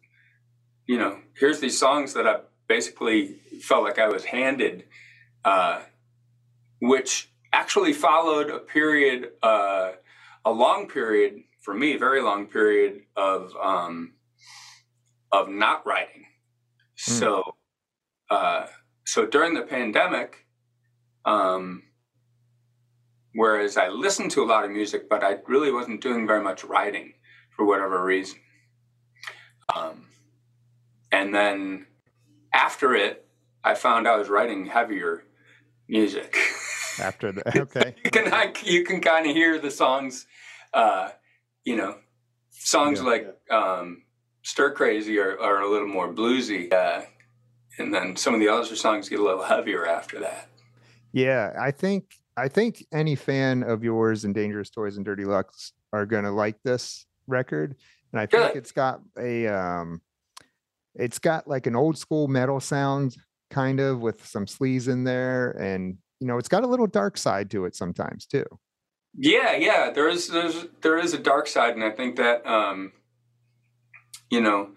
you 0.88 0.98
know 0.98 1.20
here's 1.36 1.60
these 1.60 1.80
songs 1.80 2.14
that 2.14 2.28
I 2.28 2.42
basically 2.68 3.38
felt 3.62 3.84
like 3.84 4.00
I 4.00 4.08
was 4.08 4.26
handed, 4.26 4.86
uh, 5.44 5.82
which 6.82 7.32
actually 7.52 7.94
followed 7.94 8.50
a 8.50 8.60
period, 8.60 9.30
uh, 9.42 9.94
a 10.46 10.52
long 10.52 10.88
period 10.88 11.44
for 11.62 11.74
me, 11.74 11.98
very 11.98 12.22
long 12.22 12.48
period 12.48 13.02
of 13.16 13.54
um, 13.62 14.14
of 15.32 15.50
not 15.50 15.86
writing. 15.86 16.26
So, 16.96 17.56
uh, 18.30 18.68
so 19.06 19.26
during 19.26 19.54
the 19.54 19.62
pandemic, 19.62 20.46
um, 21.26 21.84
whereas 23.34 23.78
I 23.78 23.90
listened 23.90 24.32
to 24.32 24.44
a 24.44 24.46
lot 24.48 24.66
of 24.66 24.72
music, 24.72 25.10
but 25.10 25.24
I 25.24 25.38
really 25.48 25.72
wasn't 25.72 26.02
doing 26.02 26.28
very 26.28 26.44
much 26.44 26.64
writing 26.64 27.14
for 27.56 27.66
whatever 27.66 28.04
reason. 28.04 28.40
Um, 29.76 30.08
and 31.12 31.34
then 31.34 31.88
after 32.54 32.96
it, 32.96 33.26
I 33.64 33.76
found 33.76 34.08
I 34.08 34.16
was 34.16 34.30
writing 34.30 34.66
heavier 34.66 35.24
music. 35.88 36.36
After 37.02 37.32
that, 37.32 37.56
okay. 37.56 37.96
you 38.04 38.12
can 38.12 38.34
I, 38.34 38.54
you 38.64 38.84
can 38.84 39.00
kind 39.00 39.26
of 39.26 39.34
hear 39.34 39.58
the 39.60 39.72
songs, 39.72 40.26
uh, 40.74 41.10
you 41.64 41.76
know, 41.78 41.96
songs 42.52 43.00
Yeah. 43.00 43.06
like 43.06 43.38
um, 43.50 44.04
"Stir 44.44 44.72
Crazy" 44.72 45.18
are, 45.20 45.40
are 45.40 45.62
a 45.62 45.70
little 45.70 45.88
more 45.88 46.14
bluesy, 46.14 46.72
uh, 46.74 47.02
and 47.80 47.94
then 47.94 48.16
some 48.16 48.34
of 48.34 48.40
the 48.40 48.50
other 48.50 48.76
songs 48.76 49.10
get 49.10 49.20
a 49.20 49.24
little 49.24 49.44
heavier 49.44 49.88
after 49.88 50.20
that. 50.20 50.50
Yeah, 51.12 51.54
I 51.60 51.72
think 51.72 52.16
I 52.38 52.48
think 52.48 52.86
any 52.94 53.16
fan 53.16 53.64
of 53.64 53.84
yours 53.84 54.24
and 54.26 54.34
Dangerous 54.34 54.70
Toys 54.70 54.98
and 54.98 55.06
Dirty 55.06 55.26
Looks 55.26 55.74
are 55.92 56.06
gonna 56.06 56.32
like 56.32 56.62
this 56.64 57.06
record. 57.28 57.76
And 58.12 58.20
I 58.20 58.26
think 58.26 58.56
it's 58.56 58.72
got 58.72 59.02
a 59.18 59.48
um 59.48 60.02
it's 60.96 61.20
got 61.20 61.48
like 61.48 61.68
an 61.68 61.76
old 61.76 61.98
school 61.98 62.28
metal 62.28 62.60
sound 62.60 63.18
kind 63.50 63.80
of 63.80 64.00
with 64.00 64.26
some 64.26 64.46
sleaze 64.46 64.88
in 64.88 65.04
there 65.04 65.52
and 65.52 65.98
you 66.20 66.28
know 66.28 66.38
it's 66.38 66.50
got 66.50 66.64
a 66.64 66.68
little 66.68 66.88
dark 66.88 67.18
side 67.18 67.50
to 67.52 67.66
it 67.66 67.76
sometimes 67.76 68.26
too. 68.26 68.46
Yeah, 69.18 69.56
yeah. 69.56 69.92
There 69.92 70.08
is 70.08 70.28
there's 70.28 70.68
there 70.82 70.98
is 70.98 71.14
a 71.14 71.18
dark 71.18 71.48
side, 71.48 71.76
and 71.76 71.84
I 71.84 71.92
think 71.92 72.18
that 72.18 72.46
um, 72.46 72.94
you 74.30 74.42
know 74.42 74.70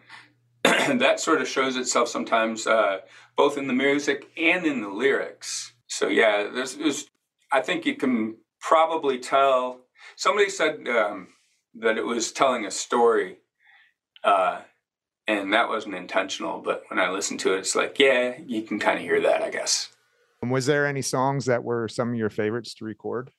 that 0.99 1.21
sort 1.21 1.41
of 1.41 1.49
shows 1.49 1.77
itself 1.77 2.09
sometimes, 2.09 2.67
uh, 2.67 2.99
both 3.37 3.59
in 3.59 3.67
the 3.67 3.73
music 3.73 4.31
and 4.37 4.65
in 4.65 4.81
the 4.81 4.89
lyrics. 4.89 5.73
So 5.87 6.09
yeah, 6.09 6.49
there's, 6.53 6.77
there's 6.77 7.07
I 7.53 7.61
think 7.61 7.85
you 7.85 7.97
can 7.97 8.37
probably 8.61 9.19
tell. 9.19 9.81
Somebody 10.17 10.49
said 10.49 10.89
um, 10.89 11.29
that 11.75 11.99
it 11.99 12.05
was 12.05 12.33
telling 12.33 12.65
a 12.65 12.71
story, 12.71 13.39
uh, 14.25 14.63
and 15.27 15.53
that 15.53 15.69
wasn't 15.69 15.95
intentional. 15.95 16.61
But 16.61 16.85
when 16.89 16.99
I 16.99 17.11
listen 17.11 17.39
to 17.39 17.55
it, 17.55 17.61
it's 17.61 17.75
like, 17.75 17.99
yeah, 17.99 18.35
you 18.47 18.63
can 18.63 18.79
kind 18.79 18.99
of 18.99 19.05
hear 19.05 19.21
that, 19.21 19.43
I 19.43 19.51
guess. 19.51 19.91
And 20.41 20.51
was 20.51 20.67
there 20.67 20.87
any 20.87 21.03
songs 21.03 21.47
that 21.47 21.63
were 21.63 21.89
some 21.89 22.11
of 22.11 22.15
your 22.17 22.31
favorites 22.31 22.75
to 22.75 22.85
record? 22.85 23.31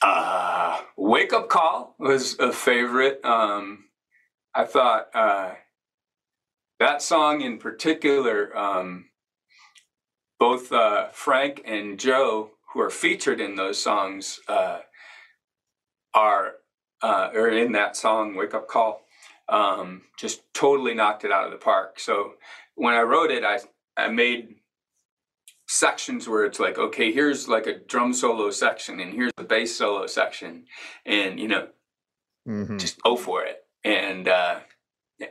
Uh, 0.00 0.80
Wake 0.96 1.32
Up 1.32 1.48
Call 1.48 1.94
was 1.98 2.38
a 2.38 2.52
favorite. 2.52 3.24
Um, 3.24 3.84
I 4.54 4.64
thought 4.64 5.08
uh, 5.14 5.52
that 6.78 7.00
song 7.02 7.40
in 7.40 7.58
particular, 7.58 8.56
um, 8.56 9.06
both 10.38 10.72
uh, 10.72 11.08
Frank 11.08 11.62
and 11.64 11.98
Joe, 11.98 12.50
who 12.72 12.80
are 12.80 12.90
featured 12.90 13.40
in 13.40 13.54
those 13.54 13.80
songs, 13.80 14.40
uh, 14.48 14.80
are 16.14 16.54
uh, 17.02 17.30
or 17.34 17.48
in 17.48 17.72
that 17.72 17.96
song 17.96 18.34
"Wake 18.34 18.54
Up 18.54 18.68
Call," 18.68 19.02
um, 19.48 20.02
just 20.18 20.42
totally 20.54 20.94
knocked 20.94 21.24
it 21.24 21.32
out 21.32 21.44
of 21.44 21.50
the 21.50 21.58
park. 21.58 21.98
So 21.98 22.34
when 22.74 22.94
I 22.94 23.02
wrote 23.02 23.30
it, 23.30 23.44
I 23.44 23.60
I 23.96 24.08
made 24.08 24.56
sections 25.68 26.28
where 26.28 26.44
it's 26.44 26.60
like, 26.60 26.76
okay, 26.76 27.12
here's 27.12 27.48
like 27.48 27.66
a 27.66 27.78
drum 27.78 28.12
solo 28.12 28.50
section, 28.50 29.00
and 29.00 29.14
here's 29.14 29.32
the 29.36 29.44
bass 29.44 29.76
solo 29.76 30.06
section, 30.06 30.66
and 31.06 31.40
you 31.40 31.48
know, 31.48 31.68
Mhm. 32.46 32.78
just 32.78 33.00
go 33.02 33.16
for 33.16 33.44
it. 33.44 33.64
And 33.84 34.28
uh, 34.28 34.60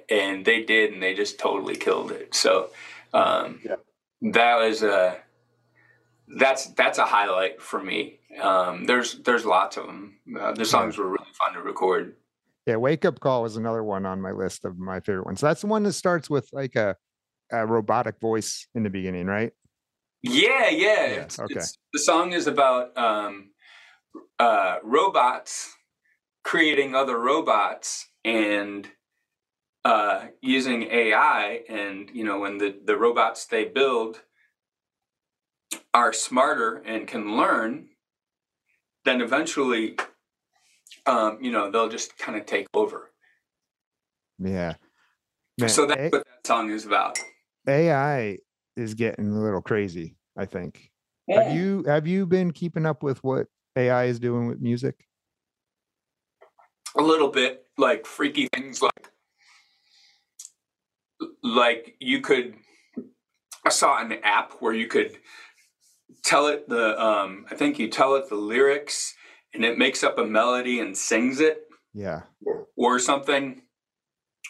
and 0.10 0.46
they 0.46 0.64
did, 0.64 0.94
and 0.94 1.02
they 1.02 1.14
just 1.14 1.40
totally 1.40 1.76
killed 1.76 2.12
it. 2.12 2.34
So 2.36 2.70
um, 3.14 3.60
Yeah. 3.64 3.76
that 4.34 4.56
was 4.58 4.84
a 4.84 5.18
that's 6.38 6.68
that's 6.74 6.98
a 6.98 7.06
highlight 7.06 7.62
for 7.62 7.82
me. 7.82 8.20
Um, 8.42 8.86
there's 8.86 9.20
there's 9.24 9.46
lots 9.46 9.78
of 9.78 9.86
them. 9.86 10.18
Uh, 10.40 10.52
the 10.54 10.66
songs 10.66 10.98
were 10.98 11.08
really 11.10 11.32
fun 11.38 11.54
to 11.54 11.62
record. 11.62 12.16
Yeah, 12.66 12.76
Wake 12.76 13.06
Up 13.06 13.20
Call 13.20 13.46
is 13.46 13.58
another 13.58 13.84
one 13.84 14.06
on 14.06 14.22
my 14.22 14.32
list 14.32 14.66
of 14.66 14.78
my 14.78 15.00
favorite 15.00 15.26
ones. 15.26 15.42
That's 15.42 15.62
the 15.62 15.68
one 15.68 15.84
that 15.84 15.94
starts 15.94 16.30
with 16.30 16.48
like 16.54 16.76
a, 16.76 16.96
a 17.52 17.66
robotic 17.66 18.20
voice 18.20 18.68
in 18.76 18.84
the 18.84 18.90
beginning, 18.90 19.26
right? 19.26 19.52
Yeah, 20.22 20.70
yeah. 20.70 21.06
Yeah, 21.06 21.22
it's, 21.22 21.40
okay. 21.40 21.52
it's- 21.54 21.78
the 21.92 22.00
song 22.00 22.34
is 22.34 22.46
about 22.48 22.96
um, 22.98 23.50
uh, 24.40 24.78
robots 24.84 25.74
creating 26.44 26.94
other 26.96 27.18
robots 27.20 28.08
and 28.24 28.88
uh, 29.86 30.28
using 30.42 30.84
AI. 30.84 31.62
And 31.70 32.10
you 32.14 32.24
know, 32.24 32.40
when 32.40 32.58
the 32.58 32.76
the 32.84 32.98
robots 32.98 33.46
they 33.46 33.66
build 33.66 34.22
are 35.94 36.14
smarter 36.14 36.78
and 36.86 37.08
can 37.08 37.36
learn, 37.38 37.88
then 39.06 39.22
eventually, 39.22 39.98
um, 41.06 41.38
you 41.42 41.52
know, 41.52 41.70
they'll 41.72 41.90
just 41.90 42.18
kind 42.18 42.38
of 42.38 42.46
take 42.46 42.68
over. 42.74 43.12
Yeah. 44.40 44.76
Man, 45.58 45.70
so 45.70 45.86
that's 45.86 46.02
A- 46.02 46.10
what 46.10 46.26
that 46.26 46.48
song 46.48 46.72
is 46.72 46.86
about. 46.86 47.20
AI 47.68 48.38
is 48.76 48.94
getting 48.94 49.30
a 49.30 49.40
little 49.40 49.62
crazy, 49.62 50.16
I 50.38 50.46
think. 50.46 50.92
Have 51.30 51.56
you 51.56 51.84
have 51.86 52.08
you 52.08 52.26
been 52.26 52.52
keeping 52.52 52.86
up 52.86 53.04
with 53.04 53.24
what 53.24 53.48
AI 53.78 54.06
is 54.06 54.20
doing 54.20 54.48
with 54.48 54.60
music? 54.60 55.08
a 56.98 57.02
little 57.02 57.30
bit 57.30 57.61
like 57.78 58.06
freaky 58.06 58.48
things 58.54 58.82
like 58.82 59.10
like 61.44 61.96
you 62.00 62.22
could 62.22 62.56
i 63.66 63.70
saw 63.70 64.00
an 64.02 64.14
app 64.24 64.54
where 64.60 64.74
you 64.74 64.88
could 64.88 65.18
tell 66.24 66.48
it 66.48 66.68
the 66.70 67.00
um 67.04 67.46
i 67.52 67.56
think 67.56 67.80
you 67.80 67.88
tell 67.88 68.16
it 68.16 68.28
the 68.30 68.36
lyrics 68.36 69.14
and 69.54 69.64
it 69.66 69.78
makes 69.78 70.04
up 70.04 70.18
a 70.18 70.26
melody 70.26 70.80
and 70.80 70.98
sings 70.98 71.40
it 71.40 71.64
Yeah. 71.94 72.22
or 72.76 73.00
something 73.00 73.62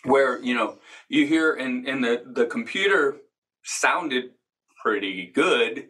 where 0.04 0.42
you 0.42 0.54
know 0.54 0.80
you 1.10 1.25
hear 1.28 1.54
and 1.54 1.88
and 1.88 2.04
the 2.04 2.24
the 2.25 2.46
computer 2.46 3.18
sounded 3.63 4.32
pretty 4.84 5.28
good 5.28 5.88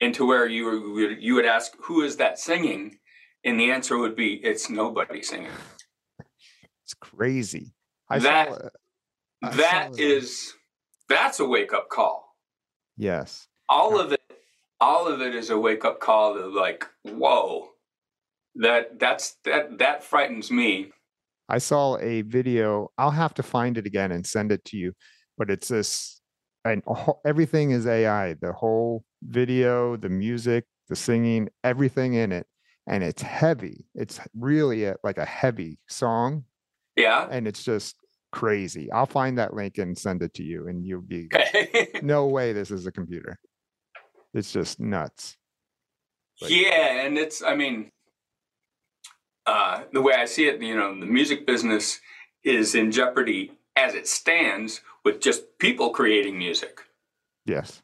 into 0.00 0.26
where 0.26 0.46
you 0.46 0.92
would 0.92 1.22
you 1.22 1.34
would 1.34 1.46
ask 1.46 1.72
who 1.80 2.02
is 2.02 2.16
that 2.16 2.38
singing 2.38 2.98
and 3.44 3.58
the 3.58 3.70
answer 3.70 3.96
would 3.96 4.14
be 4.14 4.34
it's 4.44 4.68
nobody 4.68 5.22
singing 5.22 5.50
It's 6.86 6.94
crazy. 6.94 7.74
I 8.08 8.20
That- 8.20 8.48
saw 8.48 8.68
That 9.42 9.94
saw- 9.96 10.00
is 10.00 10.54
that's 11.08 11.40
a 11.40 11.44
wake 11.44 11.72
up 11.72 11.88
call. 11.88 12.36
yes. 12.96 13.48
All 13.68 13.98
of 13.98 14.12
it 14.12 14.20
all 14.80 15.08
of 15.08 15.20
it 15.22 15.34
is 15.34 15.48
a 15.50 15.58
wake 15.58 15.84
up 15.84 15.98
call 16.00 16.34
to 16.34 16.46
like, 16.46 16.86
whoa. 17.02 17.70
That 18.54 19.00
that's 19.00 19.32
that 19.44 19.78
that 19.78 20.04
frightens 20.04 20.50
me. 20.52 20.92
I 21.48 21.58
saw 21.58 21.96
a 21.98 22.22
video. 22.22 22.92
I'll 22.98 23.10
have 23.10 23.34
to 23.34 23.42
find 23.42 23.76
it 23.78 23.86
again 23.86 24.12
and 24.12 24.24
send 24.24 24.52
it 24.52 24.64
to 24.66 24.76
you. 24.76 24.92
But 25.36 25.50
it's 25.50 25.68
this, 25.68 26.20
and 26.64 26.82
everything 27.24 27.72
is 27.72 27.86
AI. 27.86 28.34
The 28.34 28.52
whole 28.52 29.04
video, 29.22 29.96
the 29.96 30.08
music, 30.08 30.66
the 30.88 30.94
singing, 30.96 31.48
everything 31.64 32.14
in 32.14 32.30
it, 32.32 32.46
and 32.86 33.02
it's 33.02 33.22
heavy. 33.22 33.86
It's 33.96 34.20
really 34.38 34.84
a, 34.84 34.96
like 35.04 35.18
a 35.18 35.24
heavy 35.26 35.78
song, 35.88 36.44
Yeah. 36.96 37.28
and 37.30 37.46
it's 37.46 37.62
just 37.62 37.96
crazy. 38.32 38.90
I'll 38.92 39.06
find 39.06 39.38
that 39.38 39.54
link 39.54 39.78
and 39.78 39.96
send 39.96 40.22
it 40.22 40.34
to 40.34 40.42
you, 40.42 40.68
and 40.68 40.84
you'll 40.84 41.02
be 41.02 41.28
Okay. 41.34 41.88
no 42.02 42.26
way 42.26 42.52
this 42.52 42.70
is 42.70 42.86
a 42.86 42.92
computer. 42.92 43.38
It's 44.34 44.52
just 44.52 44.80
nuts. 44.80 45.36
Like- 46.40 46.50
yeah, 46.50 47.04
and 47.06 47.16
it's 47.16 47.42
I 47.42 47.54
mean, 47.56 47.90
uh, 49.46 49.82
the 49.92 50.02
way 50.02 50.14
I 50.14 50.24
see 50.24 50.46
it, 50.48 50.60
you 50.60 50.76
know, 50.76 50.98
the 50.98 51.06
music 51.06 51.46
business 51.46 52.00
is 52.44 52.74
in 52.74 52.90
jeopardy 52.92 53.52
as 53.76 53.94
it 53.94 54.06
stands 54.08 54.80
with 55.04 55.20
just 55.20 55.58
people 55.58 55.90
creating 55.90 56.38
music. 56.38 56.80
Yes. 57.44 57.82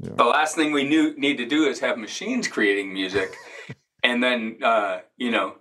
The 0.00 0.24
last 0.24 0.56
thing 0.56 0.72
we 0.72 0.84
knew, 0.84 1.14
need 1.16 1.36
to 1.38 1.46
do 1.46 1.64
is 1.66 1.80
have 1.80 1.96
machines 1.96 2.48
creating 2.48 2.92
music, 2.92 3.34
and 4.02 4.22
then 4.22 4.58
uh, 4.62 4.98
you 5.16 5.30
know, 5.30 5.54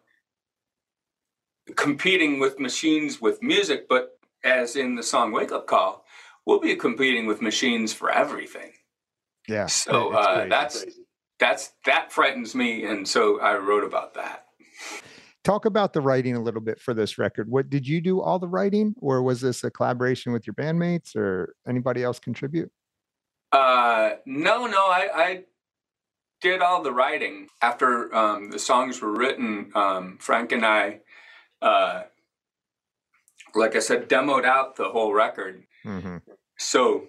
competing 1.76 2.40
with 2.40 2.60
machines 2.60 3.22
with 3.22 3.42
music. 3.42 3.88
But 3.88 4.18
as 4.44 4.76
in 4.76 4.96
the 4.96 5.04
song 5.04 5.32
"Wake 5.32 5.52
Up 5.52 5.68
Call," 5.68 6.06
we'll 6.46 6.60
be 6.60 6.76
competing 6.76 7.26
with 7.26 7.42
machines 7.42 7.94
for 7.94 8.12
everything. 8.12 8.72
Yeah. 9.48 9.68
So 9.68 10.14
uh, 10.14 10.48
that's 10.48 10.86
that's 11.40 11.74
that 11.86 12.12
frightens 12.12 12.56
me, 12.56 12.86
and 12.86 13.08
so 13.08 13.40
I 13.40 13.58
wrote 13.58 13.84
about 13.84 14.14
that. 14.16 14.46
talk 15.44 15.66
about 15.66 15.94
the 15.94 16.02
writing 16.02 16.36
a 16.36 16.42
little 16.42 16.62
bit 16.62 16.80
for 16.80 16.94
this 16.94 17.18
record. 17.18 17.50
What 17.50 17.70
did 17.70 17.88
you 17.88 18.02
do 18.02 18.22
all 18.22 18.40
the 18.40 18.48
writing, 18.48 18.96
or 19.00 19.22
was 19.22 19.42
this 19.42 19.64
a 19.64 19.72
collaboration 19.72 20.32
with 20.32 20.48
your 20.48 20.54
bandmates, 20.54 21.16
or 21.16 21.56
anybody 21.68 22.04
else 22.04 22.20
contribute? 22.20 22.72
Uh, 23.52 24.12
no, 24.26 24.66
no, 24.66 24.78
I, 24.78 25.10
I 25.14 25.44
did 26.42 26.62
all 26.62 26.82
the 26.82 26.92
writing 26.92 27.48
after 27.62 28.14
um, 28.16 28.50
the 28.50 28.60
songs 28.60 29.02
were 29.02 29.14
written. 29.14 29.72
Um, 29.76 30.18
Frank 30.20 30.52
and 30.52 30.66
I, 30.66 31.02
uh, 31.64 32.04
like 33.56 33.76
I 33.76 33.80
said, 33.80 34.10
demoed 34.10 34.46
out 34.46 34.76
the 34.76 34.90
whole 34.90 35.14
record. 35.14 35.64
hmm 35.84 36.18
So, 36.58 37.08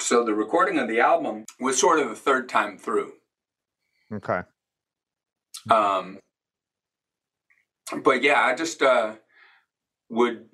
so 0.00 0.24
the 0.24 0.34
recording 0.34 0.78
of 0.78 0.88
the 0.88 1.00
album 1.00 1.44
was 1.60 1.78
sort 1.78 2.00
of 2.00 2.08
the 2.08 2.16
third 2.16 2.48
time 2.48 2.76
through. 2.76 3.12
Okay. 4.12 4.40
Um, 5.70 6.18
but 8.02 8.22
yeah, 8.22 8.40
I 8.40 8.54
just 8.54 8.82
uh, 8.82 9.14
would 10.10 10.46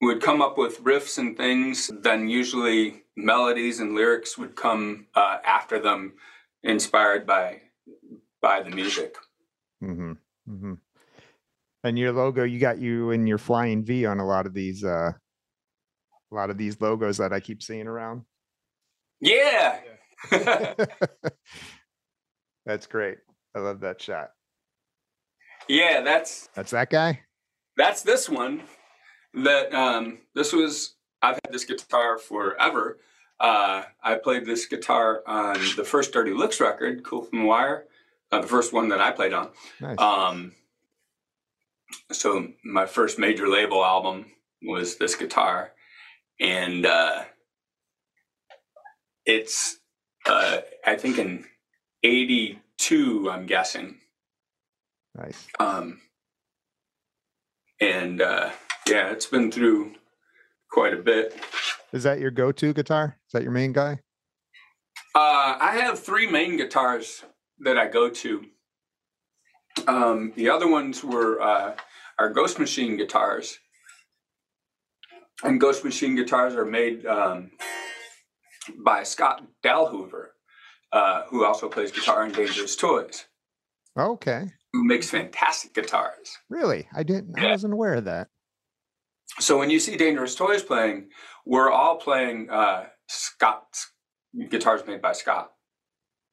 would 0.00 0.22
come 0.22 0.42
up 0.42 0.58
with 0.58 0.82
riffs 0.82 1.18
and 1.18 1.36
things. 1.36 1.90
Then 2.02 2.28
usually 2.28 3.02
melodies 3.16 3.80
and 3.80 3.94
lyrics 3.94 4.38
would 4.38 4.56
come 4.56 5.06
uh, 5.14 5.38
after 5.44 5.78
them, 5.78 6.14
inspired 6.62 7.26
by 7.26 7.62
by 8.40 8.62
the 8.62 8.70
music. 8.70 9.16
Mm-hmm. 9.82 10.12
hmm 10.46 10.74
And 11.86 11.96
your 11.96 12.12
logo, 12.12 12.42
you 12.42 12.58
got 12.58 12.78
you 12.80 13.12
in 13.12 13.26
your 13.28 13.38
flying 13.38 13.84
V 13.84 14.06
on 14.06 14.18
a 14.18 14.26
lot 14.26 14.44
of 14.46 14.52
these, 14.54 14.82
uh, 14.84 15.12
a 16.32 16.34
lot 16.34 16.50
of 16.50 16.58
these 16.58 16.80
logos 16.80 17.18
that 17.18 17.32
I 17.32 17.38
keep 17.38 17.62
seeing 17.62 17.86
around. 17.86 18.22
Yeah. 19.20 19.78
That's 22.66 22.86
great. 22.86 23.18
I 23.54 23.60
love 23.60 23.80
that 23.80 24.02
shot. 24.02 24.30
yeah, 25.68 26.00
that's 26.00 26.48
That's 26.54 26.72
that 26.72 26.90
guy. 26.90 27.20
that's 27.76 28.02
this 28.02 28.28
one. 28.28 28.62
That 29.34 29.72
um, 29.72 30.18
this 30.34 30.52
was. 30.52 30.94
I've 31.22 31.36
had 31.44 31.52
this 31.52 31.64
guitar 31.64 32.18
forever. 32.18 32.98
Uh, 33.38 33.84
I 34.02 34.16
played 34.16 34.44
this 34.46 34.66
guitar 34.66 35.22
on 35.26 35.54
the 35.76 35.84
first 35.84 36.12
Dirty 36.12 36.32
Looks 36.32 36.60
record, 36.60 37.04
Cool 37.04 37.22
from 37.22 37.40
the 37.40 37.44
Wire, 37.46 37.86
uh, 38.32 38.40
the 38.40 38.46
first 38.48 38.72
one 38.72 38.88
that 38.88 39.00
I 39.00 39.10
played 39.12 39.32
on. 39.32 39.50
Nice. 39.80 39.98
Um, 39.98 40.52
so 42.12 42.48
my 42.64 42.86
first 42.86 43.18
major 43.18 43.48
label 43.48 43.84
album 43.84 44.26
was 44.62 44.96
this 44.96 45.14
guitar, 45.14 45.72
and 46.40 46.86
uh, 46.86 47.24
it's 49.24 49.78
uh, 50.26 50.58
I 50.86 50.96
think 50.96 51.18
in 51.18 51.44
'82, 52.02 53.30
I'm 53.30 53.46
guessing. 53.46 53.98
nice. 55.14 55.46
Um, 55.58 56.00
and 57.80 58.20
uh, 58.20 58.50
yeah, 58.88 59.10
it's 59.10 59.26
been 59.26 59.50
through 59.50 59.94
quite 60.70 60.94
a 60.94 60.98
bit. 60.98 61.38
Is 61.92 62.02
that 62.02 62.20
your 62.20 62.30
go-to 62.30 62.72
guitar? 62.72 63.16
Is 63.26 63.32
that 63.32 63.42
your 63.42 63.52
main 63.52 63.72
guy? 63.72 64.00
Uh, 65.14 65.56
I 65.60 65.78
have 65.80 65.98
three 65.98 66.30
main 66.30 66.56
guitars 66.56 67.24
that 67.60 67.78
I 67.78 67.88
go 67.88 68.10
to. 68.10 68.44
Um, 69.86 70.32
the 70.36 70.48
other 70.50 70.68
ones 70.68 71.04
were 71.04 71.40
uh, 71.40 71.76
are 72.18 72.30
Ghost 72.30 72.58
Machine 72.58 72.96
guitars, 72.96 73.58
and 75.44 75.60
Ghost 75.60 75.84
Machine 75.84 76.16
guitars 76.16 76.54
are 76.54 76.64
made 76.64 77.04
um, 77.06 77.50
by 78.84 79.02
Scott 79.02 79.42
Dalhover, 79.64 80.28
uh, 80.92 81.22
who 81.28 81.44
also 81.44 81.68
plays 81.68 81.92
guitar 81.92 82.24
in 82.24 82.32
Dangerous 82.32 82.74
Toys, 82.74 83.26
Okay. 83.96 84.46
who 84.72 84.84
makes 84.84 85.10
fantastic 85.10 85.74
guitars. 85.74 86.36
Really? 86.48 86.88
I 86.94 87.02
didn't. 87.02 87.38
I 87.38 87.50
wasn't 87.50 87.74
aware 87.74 87.94
of 87.94 88.04
that. 88.06 88.28
So 89.38 89.58
when 89.58 89.68
you 89.70 89.78
see 89.78 89.96
Dangerous 89.96 90.34
Toys 90.34 90.62
playing, 90.62 91.10
we're 91.44 91.70
all 91.70 91.96
playing 91.98 92.48
uh, 92.48 92.86
Scott's 93.08 93.92
guitars 94.50 94.86
made 94.86 95.02
by 95.02 95.12
Scott. 95.12 95.52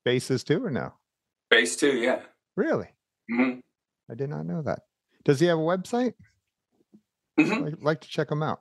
Basses 0.05 0.43
too, 0.43 0.63
or 0.63 0.69
no? 0.71 0.93
Bass 1.49 1.75
too, 1.75 1.97
yeah. 1.97 2.21
Really? 2.55 2.87
Hmm 3.29 3.59
I 4.09 4.15
did 4.15 4.29
not 4.29 4.45
know 4.45 4.61
that. 4.63 4.79
Does 5.23 5.39
he 5.39 5.45
have 5.47 5.57
a 5.57 5.61
website? 5.61 6.13
hmm 7.39 7.65
I'd 7.65 7.81
like 7.81 8.01
to 8.01 8.07
check 8.07 8.31
him 8.31 8.43
out. 8.43 8.59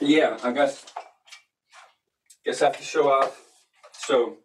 Yeah, 0.00 0.38
I 0.42 0.52
guess. 0.52 0.86
Guess 2.44 2.62
I 2.62 2.66
have 2.66 2.76
to 2.78 2.82
show 2.84 3.10
off. 3.10 3.42
So, 3.92 4.36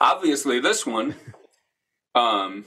obviously, 0.00 0.60
this 0.60 0.86
one, 0.86 1.16
um, 2.14 2.64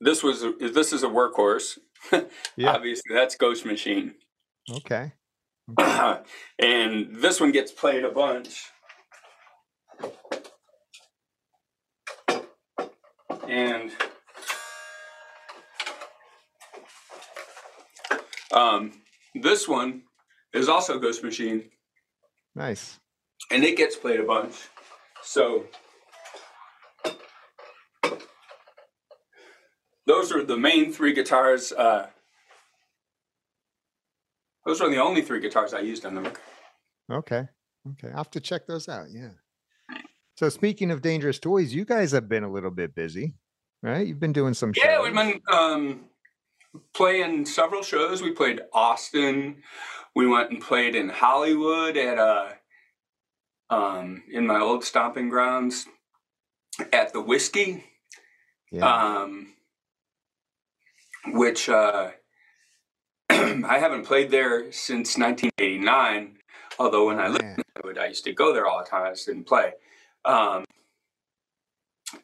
this 0.00 0.22
was 0.22 0.44
this 0.60 0.92
is 0.92 1.02
a 1.02 1.08
workhorse. 1.08 1.78
Yeah. 2.56 2.72
Obviously, 2.72 3.14
that's 3.14 3.36
Ghost 3.36 3.64
Machine, 3.64 4.14
Okay. 4.70 5.12
and 5.78 7.14
this 7.14 7.40
one 7.40 7.52
gets 7.52 7.70
played 7.70 8.04
a 8.04 8.10
bunch. 8.10 8.71
And 13.48 13.90
um, 18.52 18.92
this 19.34 19.66
one 19.68 20.02
is 20.54 20.68
also 20.68 20.98
Ghost 20.98 21.22
Machine, 21.24 21.64
Nice. 22.54 22.98
and 23.50 23.64
it 23.64 23.76
gets 23.76 23.96
played 23.96 24.20
a 24.20 24.24
bunch. 24.24 24.54
So 25.22 25.64
those 30.06 30.32
are 30.32 30.44
the 30.44 30.56
main 30.56 30.92
three 30.92 31.12
guitars. 31.12 31.72
Uh, 31.72 32.08
those 34.66 34.80
are 34.80 34.88
the 34.90 34.98
only 35.02 35.22
three 35.22 35.40
guitars 35.40 35.74
I 35.74 35.80
used 35.80 36.04
on 36.04 36.14
the 36.14 36.20
record. 36.22 36.40
Okay. 37.10 37.44
Okay. 37.92 38.08
I'll 38.10 38.18
have 38.18 38.30
to 38.32 38.40
check 38.40 38.66
those 38.66 38.88
out. 38.88 39.06
Yeah. 39.10 39.30
So 40.42 40.48
speaking 40.48 40.90
of 40.90 41.02
dangerous 41.02 41.38
toys, 41.38 41.72
you 41.72 41.84
guys 41.84 42.10
have 42.10 42.28
been 42.28 42.42
a 42.42 42.50
little 42.50 42.72
bit 42.72 42.96
busy, 42.96 43.34
right? 43.80 44.04
You've 44.04 44.18
been 44.18 44.32
doing 44.32 44.54
some 44.54 44.72
shows. 44.72 44.84
Yeah, 44.84 45.00
we've 45.00 45.14
been 45.14 45.40
um, 45.52 46.00
playing 46.94 47.46
several 47.46 47.84
shows. 47.84 48.22
We 48.22 48.32
played 48.32 48.60
Austin. 48.72 49.62
We 50.16 50.26
went 50.26 50.50
and 50.50 50.60
played 50.60 50.96
in 50.96 51.10
Hollywood 51.10 51.96
at 51.96 52.18
uh, 52.18 52.48
um, 53.70 54.24
in 54.32 54.44
my 54.44 54.58
old 54.58 54.82
stomping 54.82 55.28
grounds 55.28 55.86
at 56.92 57.12
the 57.12 57.20
Whisky. 57.20 57.84
Yeah. 58.72 58.84
um, 58.84 59.54
which 61.26 61.68
uh, 61.68 62.10
I 63.30 63.78
haven't 63.78 64.06
played 64.06 64.32
there 64.32 64.72
since 64.72 65.16
1989. 65.16 66.38
Although 66.80 67.06
when 67.06 67.20
I 67.20 67.28
lived 67.28 67.44
in 67.44 67.62
Hollywood, 67.76 68.02
I 68.02 68.08
used 68.08 68.24
to 68.24 68.32
go 68.32 68.52
there 68.52 68.66
all 68.66 68.80
the 68.80 68.90
time. 68.90 69.06
I 69.06 69.10
just 69.10 69.26
didn't 69.26 69.46
play. 69.46 69.74
Um, 70.24 70.64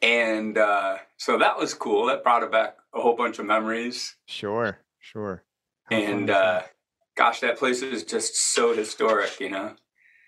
and 0.01 0.57
uh, 0.57 0.97
so 1.17 1.37
that 1.37 1.57
was 1.57 1.73
cool. 1.73 2.05
That 2.07 2.23
brought 2.23 2.49
back 2.51 2.77
a 2.93 3.01
whole 3.01 3.15
bunch 3.15 3.39
of 3.39 3.45
memories. 3.45 4.15
Sure. 4.27 4.79
Sure. 4.99 5.43
How 5.89 5.97
and 5.97 6.29
uh, 6.29 6.33
that? 6.33 6.71
gosh, 7.15 7.39
that 7.39 7.57
place 7.57 7.81
is 7.81 8.03
just 8.03 8.35
so 8.35 8.75
historic, 8.75 9.39
you 9.39 9.49
know, 9.49 9.75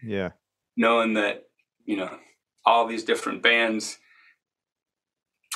yeah. 0.03 0.31
knowing 0.75 1.13
that, 1.13 1.43
you 1.85 1.97
know, 1.97 2.17
all 2.65 2.87
these 2.87 3.03
different 3.03 3.41
bands. 3.43 3.97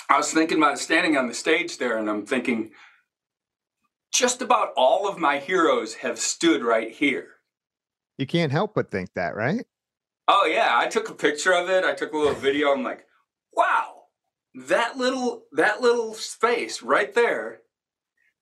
I 0.10 0.18
was 0.18 0.32
thinking 0.32 0.58
about 0.58 0.80
standing 0.80 1.18
on 1.18 1.28
the 1.28 1.34
stage 1.34 1.78
there, 1.78 1.98
and 1.98 2.10
I'm 2.10 2.26
thinking, 2.26 2.72
just 4.14 4.42
about 4.42 4.70
all 4.78 5.08
of 5.10 5.18
my 5.18 5.40
heroes 5.40 5.96
have 5.96 6.20
stood 6.20 6.64
right 6.64 6.92
here. 6.92 7.30
You 8.18 8.28
can't 8.28 8.52
help 8.52 8.76
but 8.76 8.92
think 8.92 9.14
that, 9.16 9.36
right? 9.36 9.66
Oh, 10.28 10.46
yeah, 10.46 10.72
I 10.72 10.88
took 10.88 11.10
a 11.10 11.14
picture 11.14 11.54
of 11.54 11.70
it. 11.70 11.84
I 11.84 11.94
took 11.94 12.14
a 12.14 12.18
little 12.18 12.34
video. 12.34 12.72
I'm 12.72 12.84
like, 12.84 13.06
wow, 13.54 14.06
that 14.68 14.98
little 14.98 15.44
that 15.52 15.82
little 15.82 16.14
space 16.14 16.82
right 16.82 17.14
there, 17.14 17.62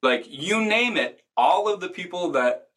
like 0.02 0.26
you 0.28 0.64
name 0.64 0.96
it, 0.98 1.22
all 1.36 1.72
of 1.72 1.80
the 1.80 1.90
people 1.90 2.32
that 2.32 2.68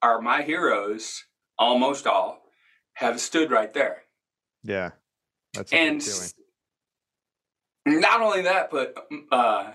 are 0.00 0.20
my 0.20 0.42
heroes, 0.42 1.24
almost 1.58 2.06
all, 2.06 2.42
have 2.94 3.20
stood 3.20 3.50
right 3.50 3.72
there. 3.72 4.02
Yeah. 4.62 4.90
That's 5.54 5.72
and 5.72 6.02
not 7.84 8.20
only 8.20 8.42
that, 8.42 8.70
but 8.70 8.94
uh, 9.30 9.72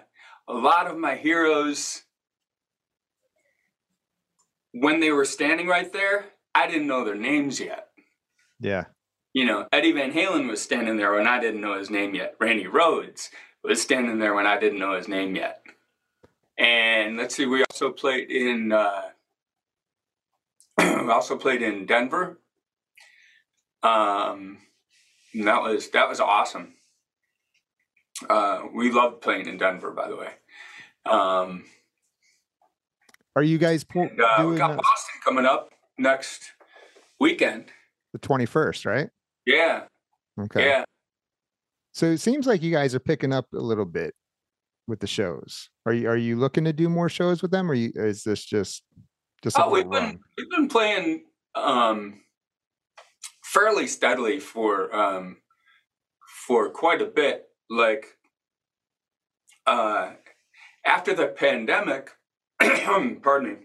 a 0.47 0.53
lot 0.53 0.87
of 0.87 0.97
my 0.97 1.15
heroes, 1.15 2.03
when 4.71 4.99
they 4.99 5.11
were 5.11 5.25
standing 5.25 5.67
right 5.67 5.91
there, 5.91 6.25
I 6.55 6.67
didn't 6.67 6.87
know 6.87 7.03
their 7.03 7.15
names 7.15 7.59
yet. 7.59 7.86
Yeah. 8.59 8.85
You 9.33 9.45
know, 9.45 9.67
Eddie 9.71 9.91
Van 9.91 10.11
Halen 10.11 10.49
was 10.49 10.61
standing 10.61 10.97
there 10.97 11.13
when 11.13 11.27
I 11.27 11.39
didn't 11.39 11.61
know 11.61 11.77
his 11.77 11.89
name 11.89 12.15
yet. 12.15 12.35
Randy 12.39 12.65
Rhoads 12.65 13.29
was 13.63 13.81
standing 13.81 14.19
there 14.19 14.33
when 14.33 14.47
I 14.47 14.59
didn't 14.59 14.79
know 14.79 14.95
his 14.95 15.07
name 15.07 15.35
yet. 15.35 15.61
And 16.57 17.17
let's 17.17 17.35
see, 17.35 17.45
we 17.45 17.63
also 17.69 17.91
played 17.91 18.31
in 18.31 18.71
uh, 18.71 19.01
we 20.79 21.11
also 21.11 21.37
played 21.37 21.61
in 21.61 21.85
Denver. 21.85 22.39
Um, 23.83 24.57
and 25.33 25.47
that 25.47 25.61
was 25.61 25.89
that 25.91 26.09
was 26.09 26.19
awesome. 26.19 26.73
Uh, 28.27 28.63
we 28.73 28.91
loved 28.91 29.21
playing 29.21 29.47
in 29.47 29.57
Denver, 29.57 29.91
by 29.91 30.07
the 30.07 30.15
way. 30.15 30.29
Um, 31.05 31.65
Are 33.35 33.43
you 33.43 33.59
guys 33.59 33.83
po- 33.83 34.01
and, 34.01 34.19
uh, 34.19 34.47
we 34.47 34.57
got 34.57 34.75
Boston 34.75 35.21
coming 35.23 35.45
up 35.45 35.69
next 35.97 36.53
weekend. 37.19 37.65
The 38.13 38.19
21st, 38.19 38.85
right? 38.85 39.09
Yeah, 39.45 39.83
Okay. 40.39 40.65
yeah. 40.67 40.83
So 41.93 42.05
it 42.07 42.19
seems 42.19 42.45
like 42.45 42.61
you 42.61 42.71
guys 42.71 42.93
are 42.93 42.99
picking 42.99 43.33
up 43.33 43.47
a 43.53 43.59
little 43.59 43.85
bit 43.85 44.13
with 44.87 44.99
the 44.99 45.07
shows. 45.07 45.69
Are 45.85 45.93
you 45.93 46.07
are 46.09 46.17
you 46.17 46.35
looking 46.35 46.63
to 46.65 46.73
do 46.73 46.89
more 46.89 47.09
shows 47.09 47.41
with 47.41 47.51
them 47.51 47.69
or 47.71 47.73
you, 47.73 47.91
is 47.95 48.23
this 48.23 48.45
just 48.45 48.83
just 49.43 49.57
a 49.57 49.65
Oh, 49.65 49.69
we've 49.71 49.89
been 49.89 50.03
run? 50.03 50.19
we've 50.37 50.49
been 50.49 50.67
playing 50.67 51.23
um, 51.55 52.21
fairly 53.43 53.87
steadily 53.87 54.39
for 54.39 54.95
um, 54.95 55.37
for 56.45 56.69
quite 56.69 57.01
a 57.01 57.05
bit. 57.05 57.45
Like 57.69 58.05
uh, 59.65 60.11
after 60.85 61.13
the 61.15 61.27
pandemic, 61.27 62.11
pardon 62.59 63.53
me, 63.53 63.55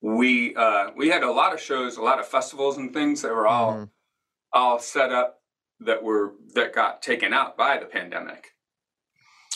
we 0.00 0.54
uh, 0.54 0.90
we 0.96 1.08
had 1.08 1.22
a 1.22 1.30
lot 1.32 1.52
of 1.52 1.60
shows, 1.60 1.96
a 1.96 2.02
lot 2.02 2.18
of 2.20 2.26
festivals 2.26 2.76
and 2.76 2.92
things 2.92 3.22
that 3.22 3.32
were 3.32 3.46
all 3.46 3.72
Mhm. 3.72 3.90
all 4.52 4.78
set 4.78 5.12
up 5.12 5.42
that 5.80 6.02
were 6.02 6.34
that 6.54 6.72
got 6.72 7.02
taken 7.02 7.32
out 7.32 7.56
by 7.56 7.78
the 7.78 7.86
pandemic. 7.86 8.54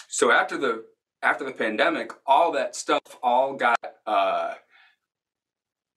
So 0.08 0.30
after 0.30 0.56
the 0.56 0.86
after 1.22 1.44
the 1.44 1.52
pandemic, 1.52 2.12
all 2.26 2.52
that 2.52 2.74
stuff 2.74 3.00
all 3.22 3.54
got 3.54 3.78
uh, 4.06 4.54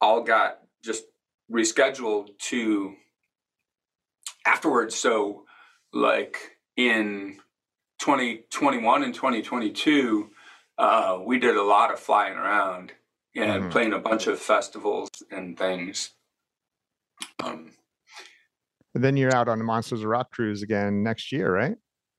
all 0.02 0.22
got 0.22 0.60
just 0.84 1.06
rescheduled 1.52 2.38
to 2.38 2.96
afterwards. 4.46 4.96
So 4.96 5.46
like 5.94 6.58
in 6.76 7.40
2021 8.00 9.04
and 9.04 9.14
2022, 9.14 10.30
uh, 10.78 11.20
we 11.26 11.40
did 11.40 11.56
a 11.56 11.64
lot 11.64 11.92
of 11.94 12.00
flying 12.00 12.34
around 12.34 12.92
and 13.36 13.64
Mhm. 13.66 13.72
playing 13.72 13.94
a 13.94 14.00
bunch 14.00 14.28
of 14.28 14.40
festivals 14.40 15.10
and 15.32 15.58
things. 15.58 16.16
Um, 17.44 17.76
And 18.96 19.04
then 19.04 19.18
you're 19.18 19.34
out 19.34 19.48
on 19.48 19.58
the 19.58 19.64
Monsters 19.64 20.02
of 20.02 20.06
Rock 20.06 20.32
cruise 20.32 20.62
again 20.62 21.02
next 21.02 21.32
year, 21.32 21.52
right? 21.52 21.78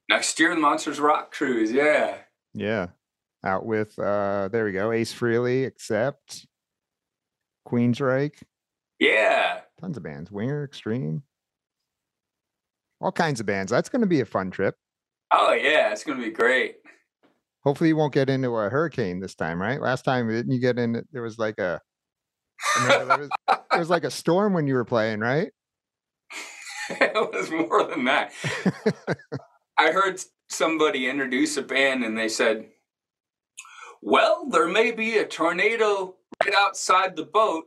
Next 0.09 0.39
year, 0.41 0.53
the 0.55 0.61
Monsters 0.61 0.99
of 0.99 1.05
Rock 1.05 1.33
Cruise. 1.33 1.71
Yeah. 1.73 2.25
Yeah. 2.53 2.89
Out 3.45 3.65
with 3.65 3.99
uh 3.99 4.49
there 4.49 4.65
we 4.65 4.73
go, 4.73 4.91
Ace 4.91 5.15
Frehley, 5.15 5.67
Accept, 5.67 6.47
Queensryche, 7.67 8.43
Yeah. 8.99 9.63
tons 9.81 9.97
of 9.97 10.03
bands, 10.03 10.31
Winger, 10.33 10.65
Extreme. 10.65 11.23
All 13.01 13.13
kinds 13.13 13.39
of 13.41 13.47
bands. 13.47 13.71
That's 13.71 13.89
going 13.89 14.01
to 14.01 14.07
be 14.09 14.21
a 14.21 14.25
fun 14.27 14.51
trip. 14.51 14.77
Oh, 15.31 15.53
yeah. 15.53 15.91
It's 15.93 16.05
going 16.05 16.19
to 16.19 16.25
be 16.25 16.31
great. 16.31 16.79
Hopefully 17.65 17.89
you 17.89 17.97
won't 17.97 18.13
get 18.13 18.29
into 18.29 18.51
a 18.57 18.69
hurricane 18.69 19.21
this 19.21 19.35
time, 19.35 19.61
right? 19.61 19.81
Last 19.81 20.03
time 20.05 20.29
didn't 20.29 20.53
you 20.53 20.61
get 20.61 20.79
in 20.79 21.03
there 21.13 21.23
was 21.23 21.39
like 21.39 21.59
a 21.59 21.81
there 22.87 23.07
was, 23.07 23.29
there 23.49 23.79
was 23.79 23.91
like 23.91 24.05
a 24.05 24.11
storm 24.11 24.53
when 24.53 24.67
you 24.67 24.75
were 24.75 24.85
playing, 24.85 25.21
right? 25.21 25.51
it 26.91 27.33
was 27.33 27.51
more 27.51 27.87
than 27.87 28.05
that. 28.05 28.33
I 29.79 29.91
heard 29.93 30.21
somebody 30.49 31.09
introduce 31.09 31.57
a 31.57 31.63
band 31.63 32.05
and 32.05 32.17
they 32.17 32.29
said, 32.29 32.67
Well, 34.03 34.47
there 34.51 34.69
may 34.69 34.93
be 34.93 35.19
a 35.19 35.27
tornado 35.27 36.17
right 36.45 36.55
outside 36.55 37.17
the 37.17 37.25
boat, 37.25 37.65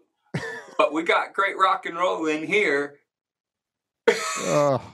but 0.77 0.93
we 0.93 1.03
got 1.03 1.33
great 1.33 1.57
rock 1.57 1.85
and 1.85 1.97
roll 1.97 2.27
in 2.27 2.45
here. 2.45 2.99
oh. 4.09 4.93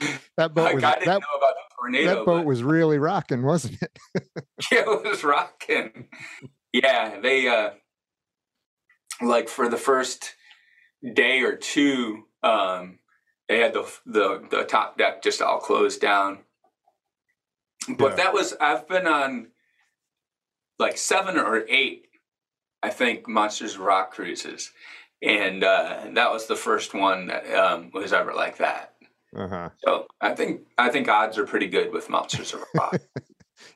That 0.36 0.54
boat 0.54 0.64
Like, 0.64 0.74
was 0.76 0.84
I 0.84 0.94
didn't 0.94 1.06
that, 1.06 1.20
know 1.20 1.38
about 1.38 1.54
tornado. 1.82 2.06
that 2.16 2.24
boat 2.26 2.38
but- 2.38 2.46
was 2.46 2.62
really 2.62 2.98
rocking, 2.98 3.42
wasn't 3.42 3.78
it? 3.82 3.98
yeah, 4.72 4.80
it 4.86 5.04
was 5.04 5.24
rocking. 5.24 6.08
Yeah, 6.72 7.20
they 7.20 7.48
uh 7.48 7.70
like 9.20 9.48
for 9.48 9.68
the 9.68 9.76
first 9.76 10.34
day 11.14 11.40
or 11.42 11.56
two, 11.56 12.24
um, 12.42 12.98
they 13.48 13.58
had 13.60 13.74
the 13.74 13.90
the 14.06 14.42
the 14.50 14.64
top 14.64 14.96
deck 14.98 15.22
just 15.22 15.42
all 15.42 15.58
closed 15.58 16.00
down. 16.00 16.38
But 17.88 18.10
Yeah. 18.10 18.16
that 18.16 18.32
was 18.34 18.54
I've 18.60 18.88
been 18.88 19.06
on 19.06 19.48
like 20.78 20.96
seven 20.96 21.36
or 21.38 21.64
eight, 21.68 22.06
I 22.82 22.90
think, 22.90 23.28
Monsters 23.28 23.74
of 23.74 23.80
Rock 23.80 24.12
cruises. 24.12 24.70
And 25.20 25.62
uh, 25.62 26.06
that 26.14 26.32
was 26.32 26.46
the 26.46 26.56
first 26.56 26.94
one 26.94 27.28
that 27.28 27.46
um, 27.54 27.90
was 27.94 28.12
ever 28.12 28.32
like 28.34 28.56
that. 28.56 28.91
Uh-huh. 29.36 29.70
So 29.84 30.06
I 30.20 30.34
think 30.34 30.60
I 30.78 30.88
think 30.90 31.08
odds 31.08 31.38
are 31.38 31.46
pretty 31.46 31.68
good 31.68 31.92
with 31.92 32.10
Monsters 32.10 32.52
of 32.54 32.62
Rock. 32.74 32.96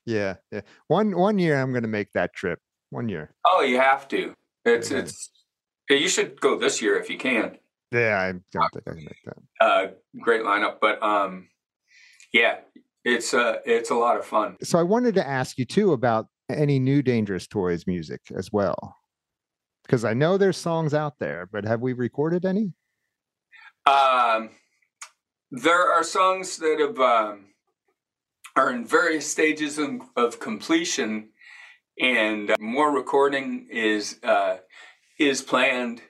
Yeah, 0.04 0.34
yeah. 0.52 0.60
One 0.88 1.16
one 1.16 1.38
year 1.38 1.60
I'm 1.60 1.72
gonna 1.72 1.88
make 1.88 2.12
that 2.12 2.34
trip. 2.34 2.58
One 2.90 3.08
year. 3.08 3.34
Oh, 3.46 3.62
you 3.62 3.78
have 3.80 4.06
to. 4.08 4.34
It's 4.64 4.90
Yeah. 4.90 4.98
it's. 4.98 5.30
You 5.88 6.08
should 6.08 6.40
go 6.40 6.58
this 6.58 6.82
year 6.82 6.98
if 6.98 7.08
you 7.08 7.16
can. 7.16 7.58
Yeah, 7.92 8.18
I 8.20 8.32
don't 8.52 8.70
think 8.72 8.88
I 8.88 8.90
can 8.90 9.04
make 9.04 9.22
that. 9.24 9.36
Uh, 9.60 9.86
great 10.20 10.42
lineup, 10.42 10.76
but 10.80 11.00
um, 11.02 11.48
yeah, 12.32 12.56
it's 13.04 13.32
uh, 13.32 13.58
it's 13.64 13.90
a 13.90 13.94
lot 13.94 14.16
of 14.16 14.26
fun. 14.26 14.56
So 14.62 14.78
I 14.78 14.82
wanted 14.82 15.14
to 15.14 15.26
ask 15.26 15.56
you 15.58 15.64
too 15.64 15.92
about 15.92 16.26
any 16.50 16.78
new 16.80 17.02
Dangerous 17.02 17.46
Toys 17.46 17.86
music 17.86 18.20
as 18.36 18.50
well. 18.52 18.96
Because 19.84 20.04
I 20.04 20.14
know 20.14 20.36
there's 20.36 20.56
songs 20.56 20.92
out 20.94 21.14
there, 21.20 21.48
but 21.50 21.64
have 21.64 21.80
we 21.80 21.92
recorded 21.92 22.44
any? 22.44 22.72
Um, 23.86 24.50
there 25.50 25.92
are 25.92 26.02
songs 26.02 26.56
that 26.58 26.78
have 26.80 26.98
um, 26.98 27.46
are 28.54 28.70
in 28.70 28.84
various 28.84 29.30
stages 29.30 29.78
of, 29.78 30.00
of 30.16 30.40
completion, 30.40 31.30
and 32.00 32.50
uh, 32.50 32.56
more 32.58 32.90
recording 32.90 33.68
is 33.70 34.18
uh, 34.22 34.56
is 35.18 35.42
planned 35.42 36.02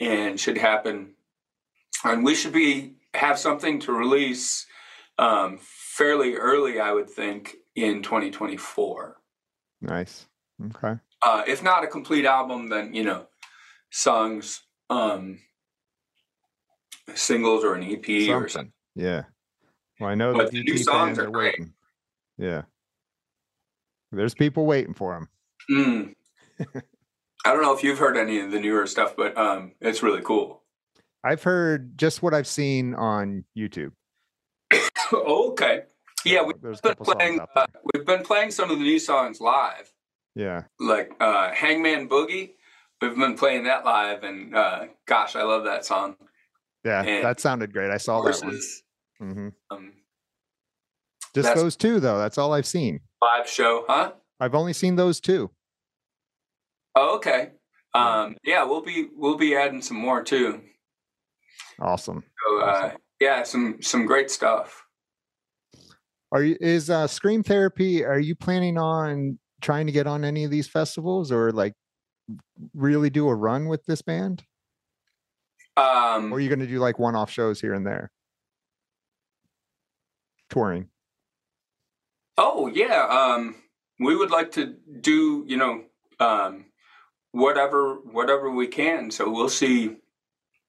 and 0.00 0.38
should 0.38 0.58
happen. 0.58 1.14
And 2.04 2.24
we 2.24 2.34
should 2.34 2.52
be 2.52 2.94
have 3.14 3.38
something 3.38 3.80
to 3.80 3.92
release 3.92 4.66
um, 5.18 5.58
fairly 5.60 6.34
early, 6.34 6.80
I 6.80 6.92
would 6.92 7.08
think, 7.08 7.54
in 7.76 8.02
2024. 8.02 9.16
Nice. 9.80 10.26
Okay. 10.66 10.98
Uh, 11.22 11.42
if 11.46 11.62
not 11.62 11.84
a 11.84 11.86
complete 11.86 12.24
album, 12.24 12.68
then 12.68 12.94
you 12.94 13.04
know, 13.04 13.26
songs, 13.90 14.62
um, 14.90 15.38
singles 17.14 17.64
or 17.64 17.74
an 17.74 17.82
EP 17.84 18.08
or 18.28 18.48
something. 18.48 18.48
Something. 18.48 18.72
Yeah. 18.94 19.22
Well, 20.00 20.10
I 20.10 20.14
know 20.14 20.32
But 20.34 20.50
the 20.50 20.58
the 20.58 20.64
new 20.64 20.78
songs 20.78 21.18
are 21.18 21.26
great. 21.30 21.54
waiting. 21.58 21.72
Yeah. 22.38 22.62
There's 24.12 24.34
people 24.34 24.66
waiting 24.66 24.94
for 24.94 25.14
them. 25.14 25.28
Mm. 25.70 26.14
I 27.46 27.52
don't 27.52 27.62
know 27.62 27.74
if 27.76 27.82
you've 27.82 27.98
heard 27.98 28.16
any 28.16 28.40
of 28.40 28.50
the 28.50 28.60
newer 28.60 28.86
stuff, 28.86 29.14
but 29.16 29.36
um, 29.36 29.72
it's 29.80 30.02
really 30.02 30.22
cool. 30.22 30.62
I've 31.22 31.42
heard 31.42 31.96
just 31.98 32.22
what 32.22 32.32
I've 32.34 32.46
seen 32.46 32.94
on 32.94 33.44
YouTube. 33.56 33.92
okay. 35.12 35.82
Yeah, 36.24 36.42
we've 36.42 36.60
there's 36.60 36.80
been 36.80 36.94
playing. 36.94 37.40
Uh, 37.54 37.66
we've 37.92 38.06
been 38.06 38.22
playing 38.22 38.50
some 38.50 38.70
of 38.70 38.78
the 38.78 38.84
new 38.84 38.98
songs 38.98 39.40
live, 39.40 39.92
Yeah. 40.34 40.62
like 40.80 41.12
uh, 41.20 41.52
"Hangman 41.52 42.08
Boogie." 42.08 42.52
We've 43.02 43.14
been 43.16 43.36
playing 43.36 43.64
that 43.64 43.84
live, 43.84 44.22
and 44.22 44.54
uh, 44.56 44.86
gosh, 45.06 45.36
I 45.36 45.42
love 45.42 45.64
that 45.64 45.84
song. 45.84 46.16
Yeah. 46.84 47.02
And 47.02 47.24
that 47.24 47.40
sounded 47.40 47.72
great. 47.72 47.90
I 47.90 47.96
saw 47.96 48.22
that 48.22 48.36
one. 48.42 48.52
Horses, 48.52 48.82
hmm 49.18 49.48
um, 49.70 49.92
Just 51.34 51.54
those 51.54 51.76
two, 51.76 52.00
though. 52.00 52.18
That's 52.18 52.38
all 52.38 52.52
I've 52.52 52.66
seen. 52.66 53.00
live 53.22 53.48
show, 53.48 53.84
huh? 53.88 54.12
I've 54.40 54.54
only 54.54 54.72
seen 54.72 54.96
those 54.96 55.20
two. 55.20 55.50
Oh, 56.94 57.16
okay. 57.16 57.50
Um, 57.94 58.36
yeah, 58.44 58.64
we'll 58.64 58.82
be 58.82 59.06
we'll 59.14 59.36
be 59.36 59.54
adding 59.54 59.80
some 59.80 59.96
more 59.96 60.22
too. 60.22 60.60
Awesome. 61.80 62.24
So 62.46 62.60
uh, 62.60 62.92
yeah, 63.20 63.44
some 63.44 63.80
some 63.80 64.04
great 64.04 64.30
stuff. 64.30 64.84
Are 66.32 66.42
you 66.42 66.56
is 66.60 66.90
uh 66.90 67.06
Scream 67.06 67.42
Therapy? 67.44 68.04
Are 68.04 68.18
you 68.18 68.34
planning 68.34 68.78
on 68.78 69.38
trying 69.60 69.86
to 69.86 69.92
get 69.92 70.08
on 70.08 70.24
any 70.24 70.44
of 70.44 70.50
these 70.50 70.66
festivals 70.66 71.30
or 71.30 71.52
like 71.52 71.74
really 72.74 73.10
do 73.10 73.28
a 73.28 73.34
run 73.34 73.68
with 73.68 73.86
this 73.86 74.02
band? 74.02 74.42
Um, 75.76 76.32
Or 76.32 76.36
are 76.36 76.40
you 76.40 76.48
going 76.48 76.60
to 76.60 76.66
do 76.66 76.78
like 76.78 76.98
one-off 76.98 77.30
shows 77.30 77.60
here 77.60 77.74
and 77.74 77.86
there? 77.86 78.10
Touring. 80.50 80.88
Oh 82.36 82.66
yeah, 82.68 83.06
um, 83.08 83.56
we 83.98 84.14
would 84.16 84.30
like 84.30 84.52
to 84.52 84.74
do 85.00 85.44
you 85.46 85.56
know 85.56 85.84
um, 86.20 86.66
whatever 87.32 87.94
whatever 87.94 88.50
we 88.50 88.66
can. 88.66 89.10
So 89.10 89.30
we'll 89.30 89.48
see. 89.48 89.96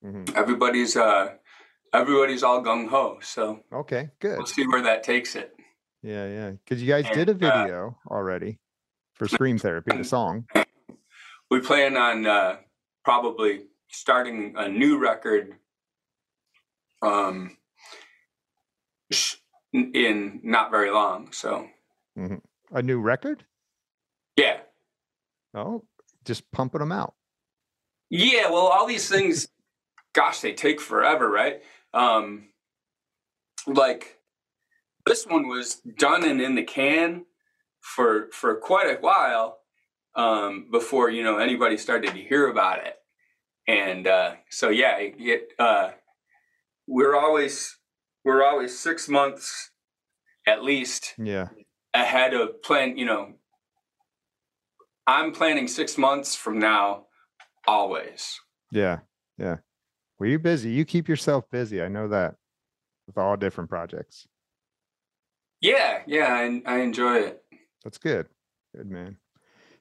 Mm-hmm. 0.04 0.36
Everybody's 0.36 0.96
uh, 0.96 1.34
everybody's 1.92 2.42
all 2.42 2.62
gung 2.62 2.88
ho. 2.88 3.18
So 3.22 3.60
Okay, 3.72 4.10
good. 4.20 4.38
we'll 4.38 4.46
see 4.46 4.66
where 4.66 4.82
that 4.82 5.02
takes 5.02 5.34
it. 5.36 5.52
Yeah, 6.02 6.26
yeah. 6.28 6.50
Because 6.50 6.80
you 6.82 6.88
guys 6.88 7.04
did 7.12 7.28
a 7.28 7.32
And, 7.32 7.44
uh, 7.44 7.62
video 7.62 7.98
already 8.08 8.58
for 9.14 9.26
Scream 9.28 9.58
Therapy, 9.58 9.96
the 9.96 10.04
song. 10.04 10.46
We 11.48 11.60
plan 11.60 11.96
on 11.96 12.26
uh, 12.26 12.56
probably 13.04 13.66
starting 14.06 14.54
a 14.56 14.68
new 14.68 14.98
record. 14.98 15.54
Um, 17.02 17.56
in 19.72 20.40
not 20.42 20.70
very 20.70 20.90
long. 20.90 21.30
So 21.32 21.68
A 22.72 22.82
new 22.82 23.00
record? 23.00 23.44
yeah, 24.36 24.58
Oh, 25.54 25.84
just 26.24 26.50
pumping 26.52 26.80
them 26.80 26.92
out. 26.92 27.14
Yeah, 28.10 28.50
well, 28.50 28.66
all 28.66 28.86
these 28.86 29.08
things, 29.08 29.48
gosh, 30.14 30.40
they 30.40 30.52
take 30.52 30.80
forever, 30.80 31.30
right? 31.30 31.62
Um, 31.94 32.48
like 33.66 34.18
this 35.06 35.24
one 35.26 35.48
was 35.48 35.76
done 35.76 36.24
and 36.24 36.40
in 36.40 36.54
the 36.56 36.62
can 36.64 37.24
for 37.80 38.28
for 38.32 38.56
quite 38.56 38.88
a 38.88 39.00
while 39.00 39.58
um, 40.14 40.68
before 40.70 41.10
you 41.10 41.22
know 41.22 41.38
anybody 41.38 41.76
started 41.76 42.12
to 42.12 42.18
hear 42.20 42.48
about 42.48 42.84
it, 42.84 42.96
and 43.66 44.06
uh, 44.06 44.34
so 44.50 44.68
yeah, 44.70 44.96
it, 44.98 45.14
it, 45.18 45.48
uh, 45.58 45.90
we're 46.86 47.16
always 47.16 47.76
we're 48.24 48.44
always 48.44 48.78
six 48.78 49.08
months 49.08 49.70
at 50.46 50.62
least 50.62 51.14
Yeah. 51.18 51.48
ahead 51.94 52.34
of 52.34 52.62
plan. 52.62 52.96
You 52.96 53.06
know, 53.06 53.32
I'm 55.06 55.32
planning 55.32 55.68
six 55.68 55.96
months 55.98 56.34
from 56.34 56.58
now, 56.58 57.06
always. 57.66 58.38
Yeah. 58.72 59.00
Yeah. 59.38 59.56
Well, 60.18 60.28
you're 60.30 60.38
busy. 60.38 60.70
You 60.70 60.84
keep 60.84 61.08
yourself 61.08 61.44
busy. 61.50 61.82
I 61.82 61.88
know 61.88 62.08
that 62.08 62.36
with 63.06 63.18
all 63.18 63.36
different 63.36 63.70
projects. 63.70 64.26
Yeah, 65.60 66.02
yeah, 66.06 66.26
I, 66.28 66.62
I 66.66 66.78
enjoy 66.80 67.16
it. 67.18 67.42
That's 67.84 67.98
good. 67.98 68.26
Good, 68.74 68.90
man. 68.90 69.16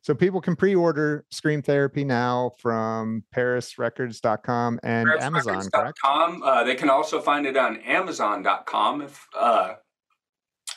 So 0.06 0.14
people 0.14 0.40
can 0.40 0.56
pre-order 0.56 1.26
Scream 1.32 1.64
Therapy 1.64 2.04
now 2.04 2.52
from 2.60 3.24
parisrecords.com 3.36 4.80
and 4.84 5.10
Amazon, 5.20 5.68
correct? 5.74 5.98
Uh, 6.06 6.64
they 6.64 6.76
can 6.76 6.92
also 6.92 7.20
find 7.20 7.48
it 7.48 7.58
on 7.58 7.78
Amazon.com. 7.78 9.02
If 9.02 9.28
uh, 9.36 9.74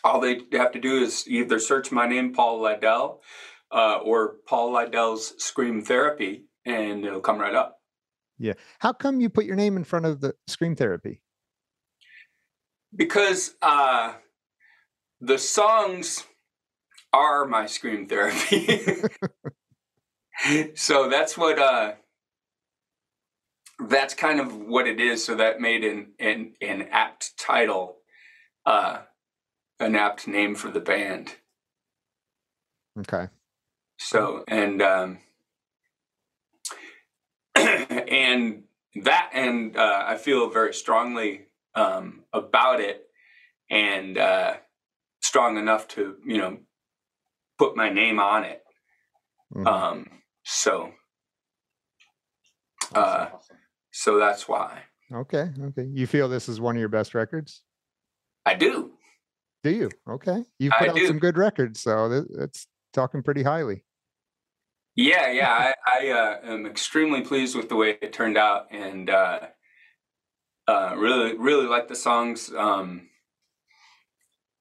all 0.03 0.21
they 0.21 0.41
have 0.53 0.73
to 0.73 0.81
do 0.81 1.03
is 1.03 1.29
either 1.29 1.59
search 1.59 1.93
my 1.93 2.09
name, 2.09 2.33
Paul 2.33 2.61
Lidel, 2.61 3.19
uh, 3.71 3.99
or 4.03 4.37
Paul 4.47 4.73
Lidel's 4.73 5.35
Scream 5.37 5.83
Therapy, 5.83 6.47
and 6.65 7.05
it'll 7.05 7.21
come 7.21 7.39
right 7.39 7.55
up. 7.55 7.81
Yeah. 8.39 8.55
How 8.79 8.95
come 8.95 9.21
you 9.21 9.29
put 9.29 9.45
your 9.45 9.57
name 9.57 9.77
in 9.77 9.85
front 9.85 10.07
of 10.07 10.23
the 10.23 10.37
Scream 10.47 10.75
Therapy? 10.75 11.21
Because 12.97 13.57
uh, 13.61 14.15
the 15.21 15.37
songs 15.37 16.25
are 17.13 17.47
my 17.47 17.67
Scream 17.67 18.07
Therapy. 18.07 18.81
so 20.75 21.09
that's 21.09 21.37
what 21.37 21.59
uh 21.59 21.93
that's 23.89 24.15
kind 24.15 24.41
of 24.41 24.55
what 24.57 24.87
it 24.87 25.01
is 25.01 25.25
so 25.25 25.35
that 25.35 25.61
made 25.61 25.85
an 25.85 26.13
an, 26.19 26.53
an 26.61 26.83
apt 26.91 27.37
title 27.39 27.97
uh 28.67 28.99
an 29.81 29.95
apt 29.95 30.29
name 30.29 30.55
for 30.55 30.71
the 30.71 30.81
band 30.81 31.35
Okay. 33.01 33.29
so 33.99 34.45
and 34.49 34.83
um 34.83 35.19
and 37.57 38.65
that 39.03 39.31
and 39.33 39.77
uh 39.77 40.05
i 40.07 40.17
feel 40.17 40.51
very 40.51 40.75
strongly 40.75 41.47
um 41.75 42.25
about 42.33 42.81
it 42.81 43.07
and 43.71 44.19
uh 44.19 44.55
strong 45.21 45.57
enough 45.57 45.87
to 45.89 46.17
you 46.25 46.39
know 46.39 46.59
put 47.59 47.77
my 47.77 47.91
name 47.91 48.19
on 48.21 48.45
it 48.45 48.63
Mhm. 49.55 49.67
um 49.67 50.07
so 50.45 50.93
uh 52.95 53.29
so 53.91 54.19
that's 54.19 54.49
why 54.49 54.83
Okay. 55.13 55.51
Okay. 55.59 55.87
You 55.91 56.07
feel 56.07 56.29
this 56.29 56.51
is 56.51 56.61
one 56.61 56.77
of 56.77 56.81
your 56.81 56.91
best 56.91 57.15
records? 57.15 57.63
i 58.45 58.55
do 58.55 58.93
Do 59.63 59.71
you? 59.71 59.91
Okay. 60.09 60.45
You've 60.59 60.75
I 60.75 60.81
put 60.81 60.89
out 60.91 60.97
do. 60.97 61.07
some 61.07 61.19
good 61.19 61.39
records, 61.39 61.81
so 61.81 62.09
that, 62.11 62.27
that's 62.37 62.67
talking 62.93 63.23
pretty 63.23 63.43
highly. 63.43 63.85
Yeah, 64.95 65.31
yeah, 65.31 65.73
I, 65.87 66.05
I 66.05 66.09
uh, 66.11 66.39
am 66.45 66.67
extremely 66.67 67.23
pleased 67.23 67.57
with 67.57 67.69
the 67.69 67.77
way 67.77 67.97
it 68.03 68.13
turned 68.13 68.37
out, 68.37 68.67
and 68.71 69.09
uh, 69.09 69.41
uh, 70.67 70.95
really, 70.97 71.37
really 71.39 71.67
like 71.67 71.89
the 71.89 71.97
songs. 71.97 72.53
Um, 72.55 73.09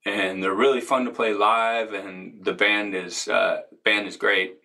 and 0.08 0.42
they're 0.42 0.56
really 0.56 0.82
fun 0.82 1.06
to 1.06 1.12
play 1.12 1.34
live, 1.34 1.94
and 1.94 2.44
the 2.44 2.54
band 2.54 2.96
is 2.96 3.28
uh, 3.28 3.62
band 3.84 4.08
is 4.08 4.16
great. 4.16 4.56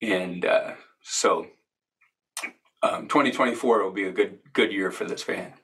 And 0.00 0.44
uh, 0.44 0.72
so, 1.02 1.46
um, 2.82 3.08
2024 3.08 3.82
will 3.82 3.90
be 3.90 4.04
a 4.04 4.12
good 4.12 4.38
good 4.52 4.72
year 4.72 4.90
for 4.90 5.04
this 5.04 5.24
band. 5.24 5.54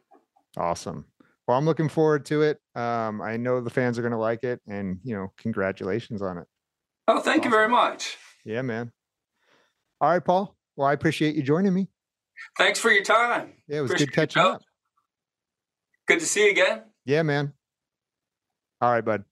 Awesome. 0.57 1.05
Well, 1.47 1.57
I'm 1.57 1.65
looking 1.65 1.89
forward 1.89 2.27
to 2.27 2.43
it. 2.43 2.61
Um, 2.75 3.23
I 3.23 3.37
know 3.37 3.61
the 3.61 3.71
fans 3.71 3.99
are 3.99 4.03
going 4.03 4.13
to 4.13 4.19
like 4.19 4.43
it, 4.45 4.61
and 4.67 4.99
you 5.05 5.15
know, 5.15 5.33
congratulations 5.39 6.21
on 6.21 6.39
it. 6.39 6.47
Oh, 7.07 7.21
thank 7.21 7.45
you 7.45 7.51
very 7.51 7.69
much. 7.69 8.17
Yeah, 8.45 8.63
man. 8.63 8.93
All 10.01 10.11
right, 10.11 10.25
Paul. 10.25 10.57
Well, 10.77 10.89
I 10.89 10.93
appreciate 10.93 11.37
you 11.37 11.43
joining 11.43 11.75
me. 11.75 11.89
Thanks 12.57 12.79
for 12.79 12.91
your 12.91 13.03
time. 13.03 13.55
Yeah, 13.67 13.79
it 13.79 13.81
was 13.81 13.91
Appreciate 13.91 14.11
good 14.11 14.15
catching 14.15 14.43
up. 14.43 14.63
Good 16.07 16.21
to 16.21 16.27
see 16.27 16.45
you 16.45 16.51
again. 16.51 16.83
Yeah, 17.05 17.23
man. 17.23 17.53
All 18.81 18.91
right, 18.93 19.05
bud. 19.05 19.25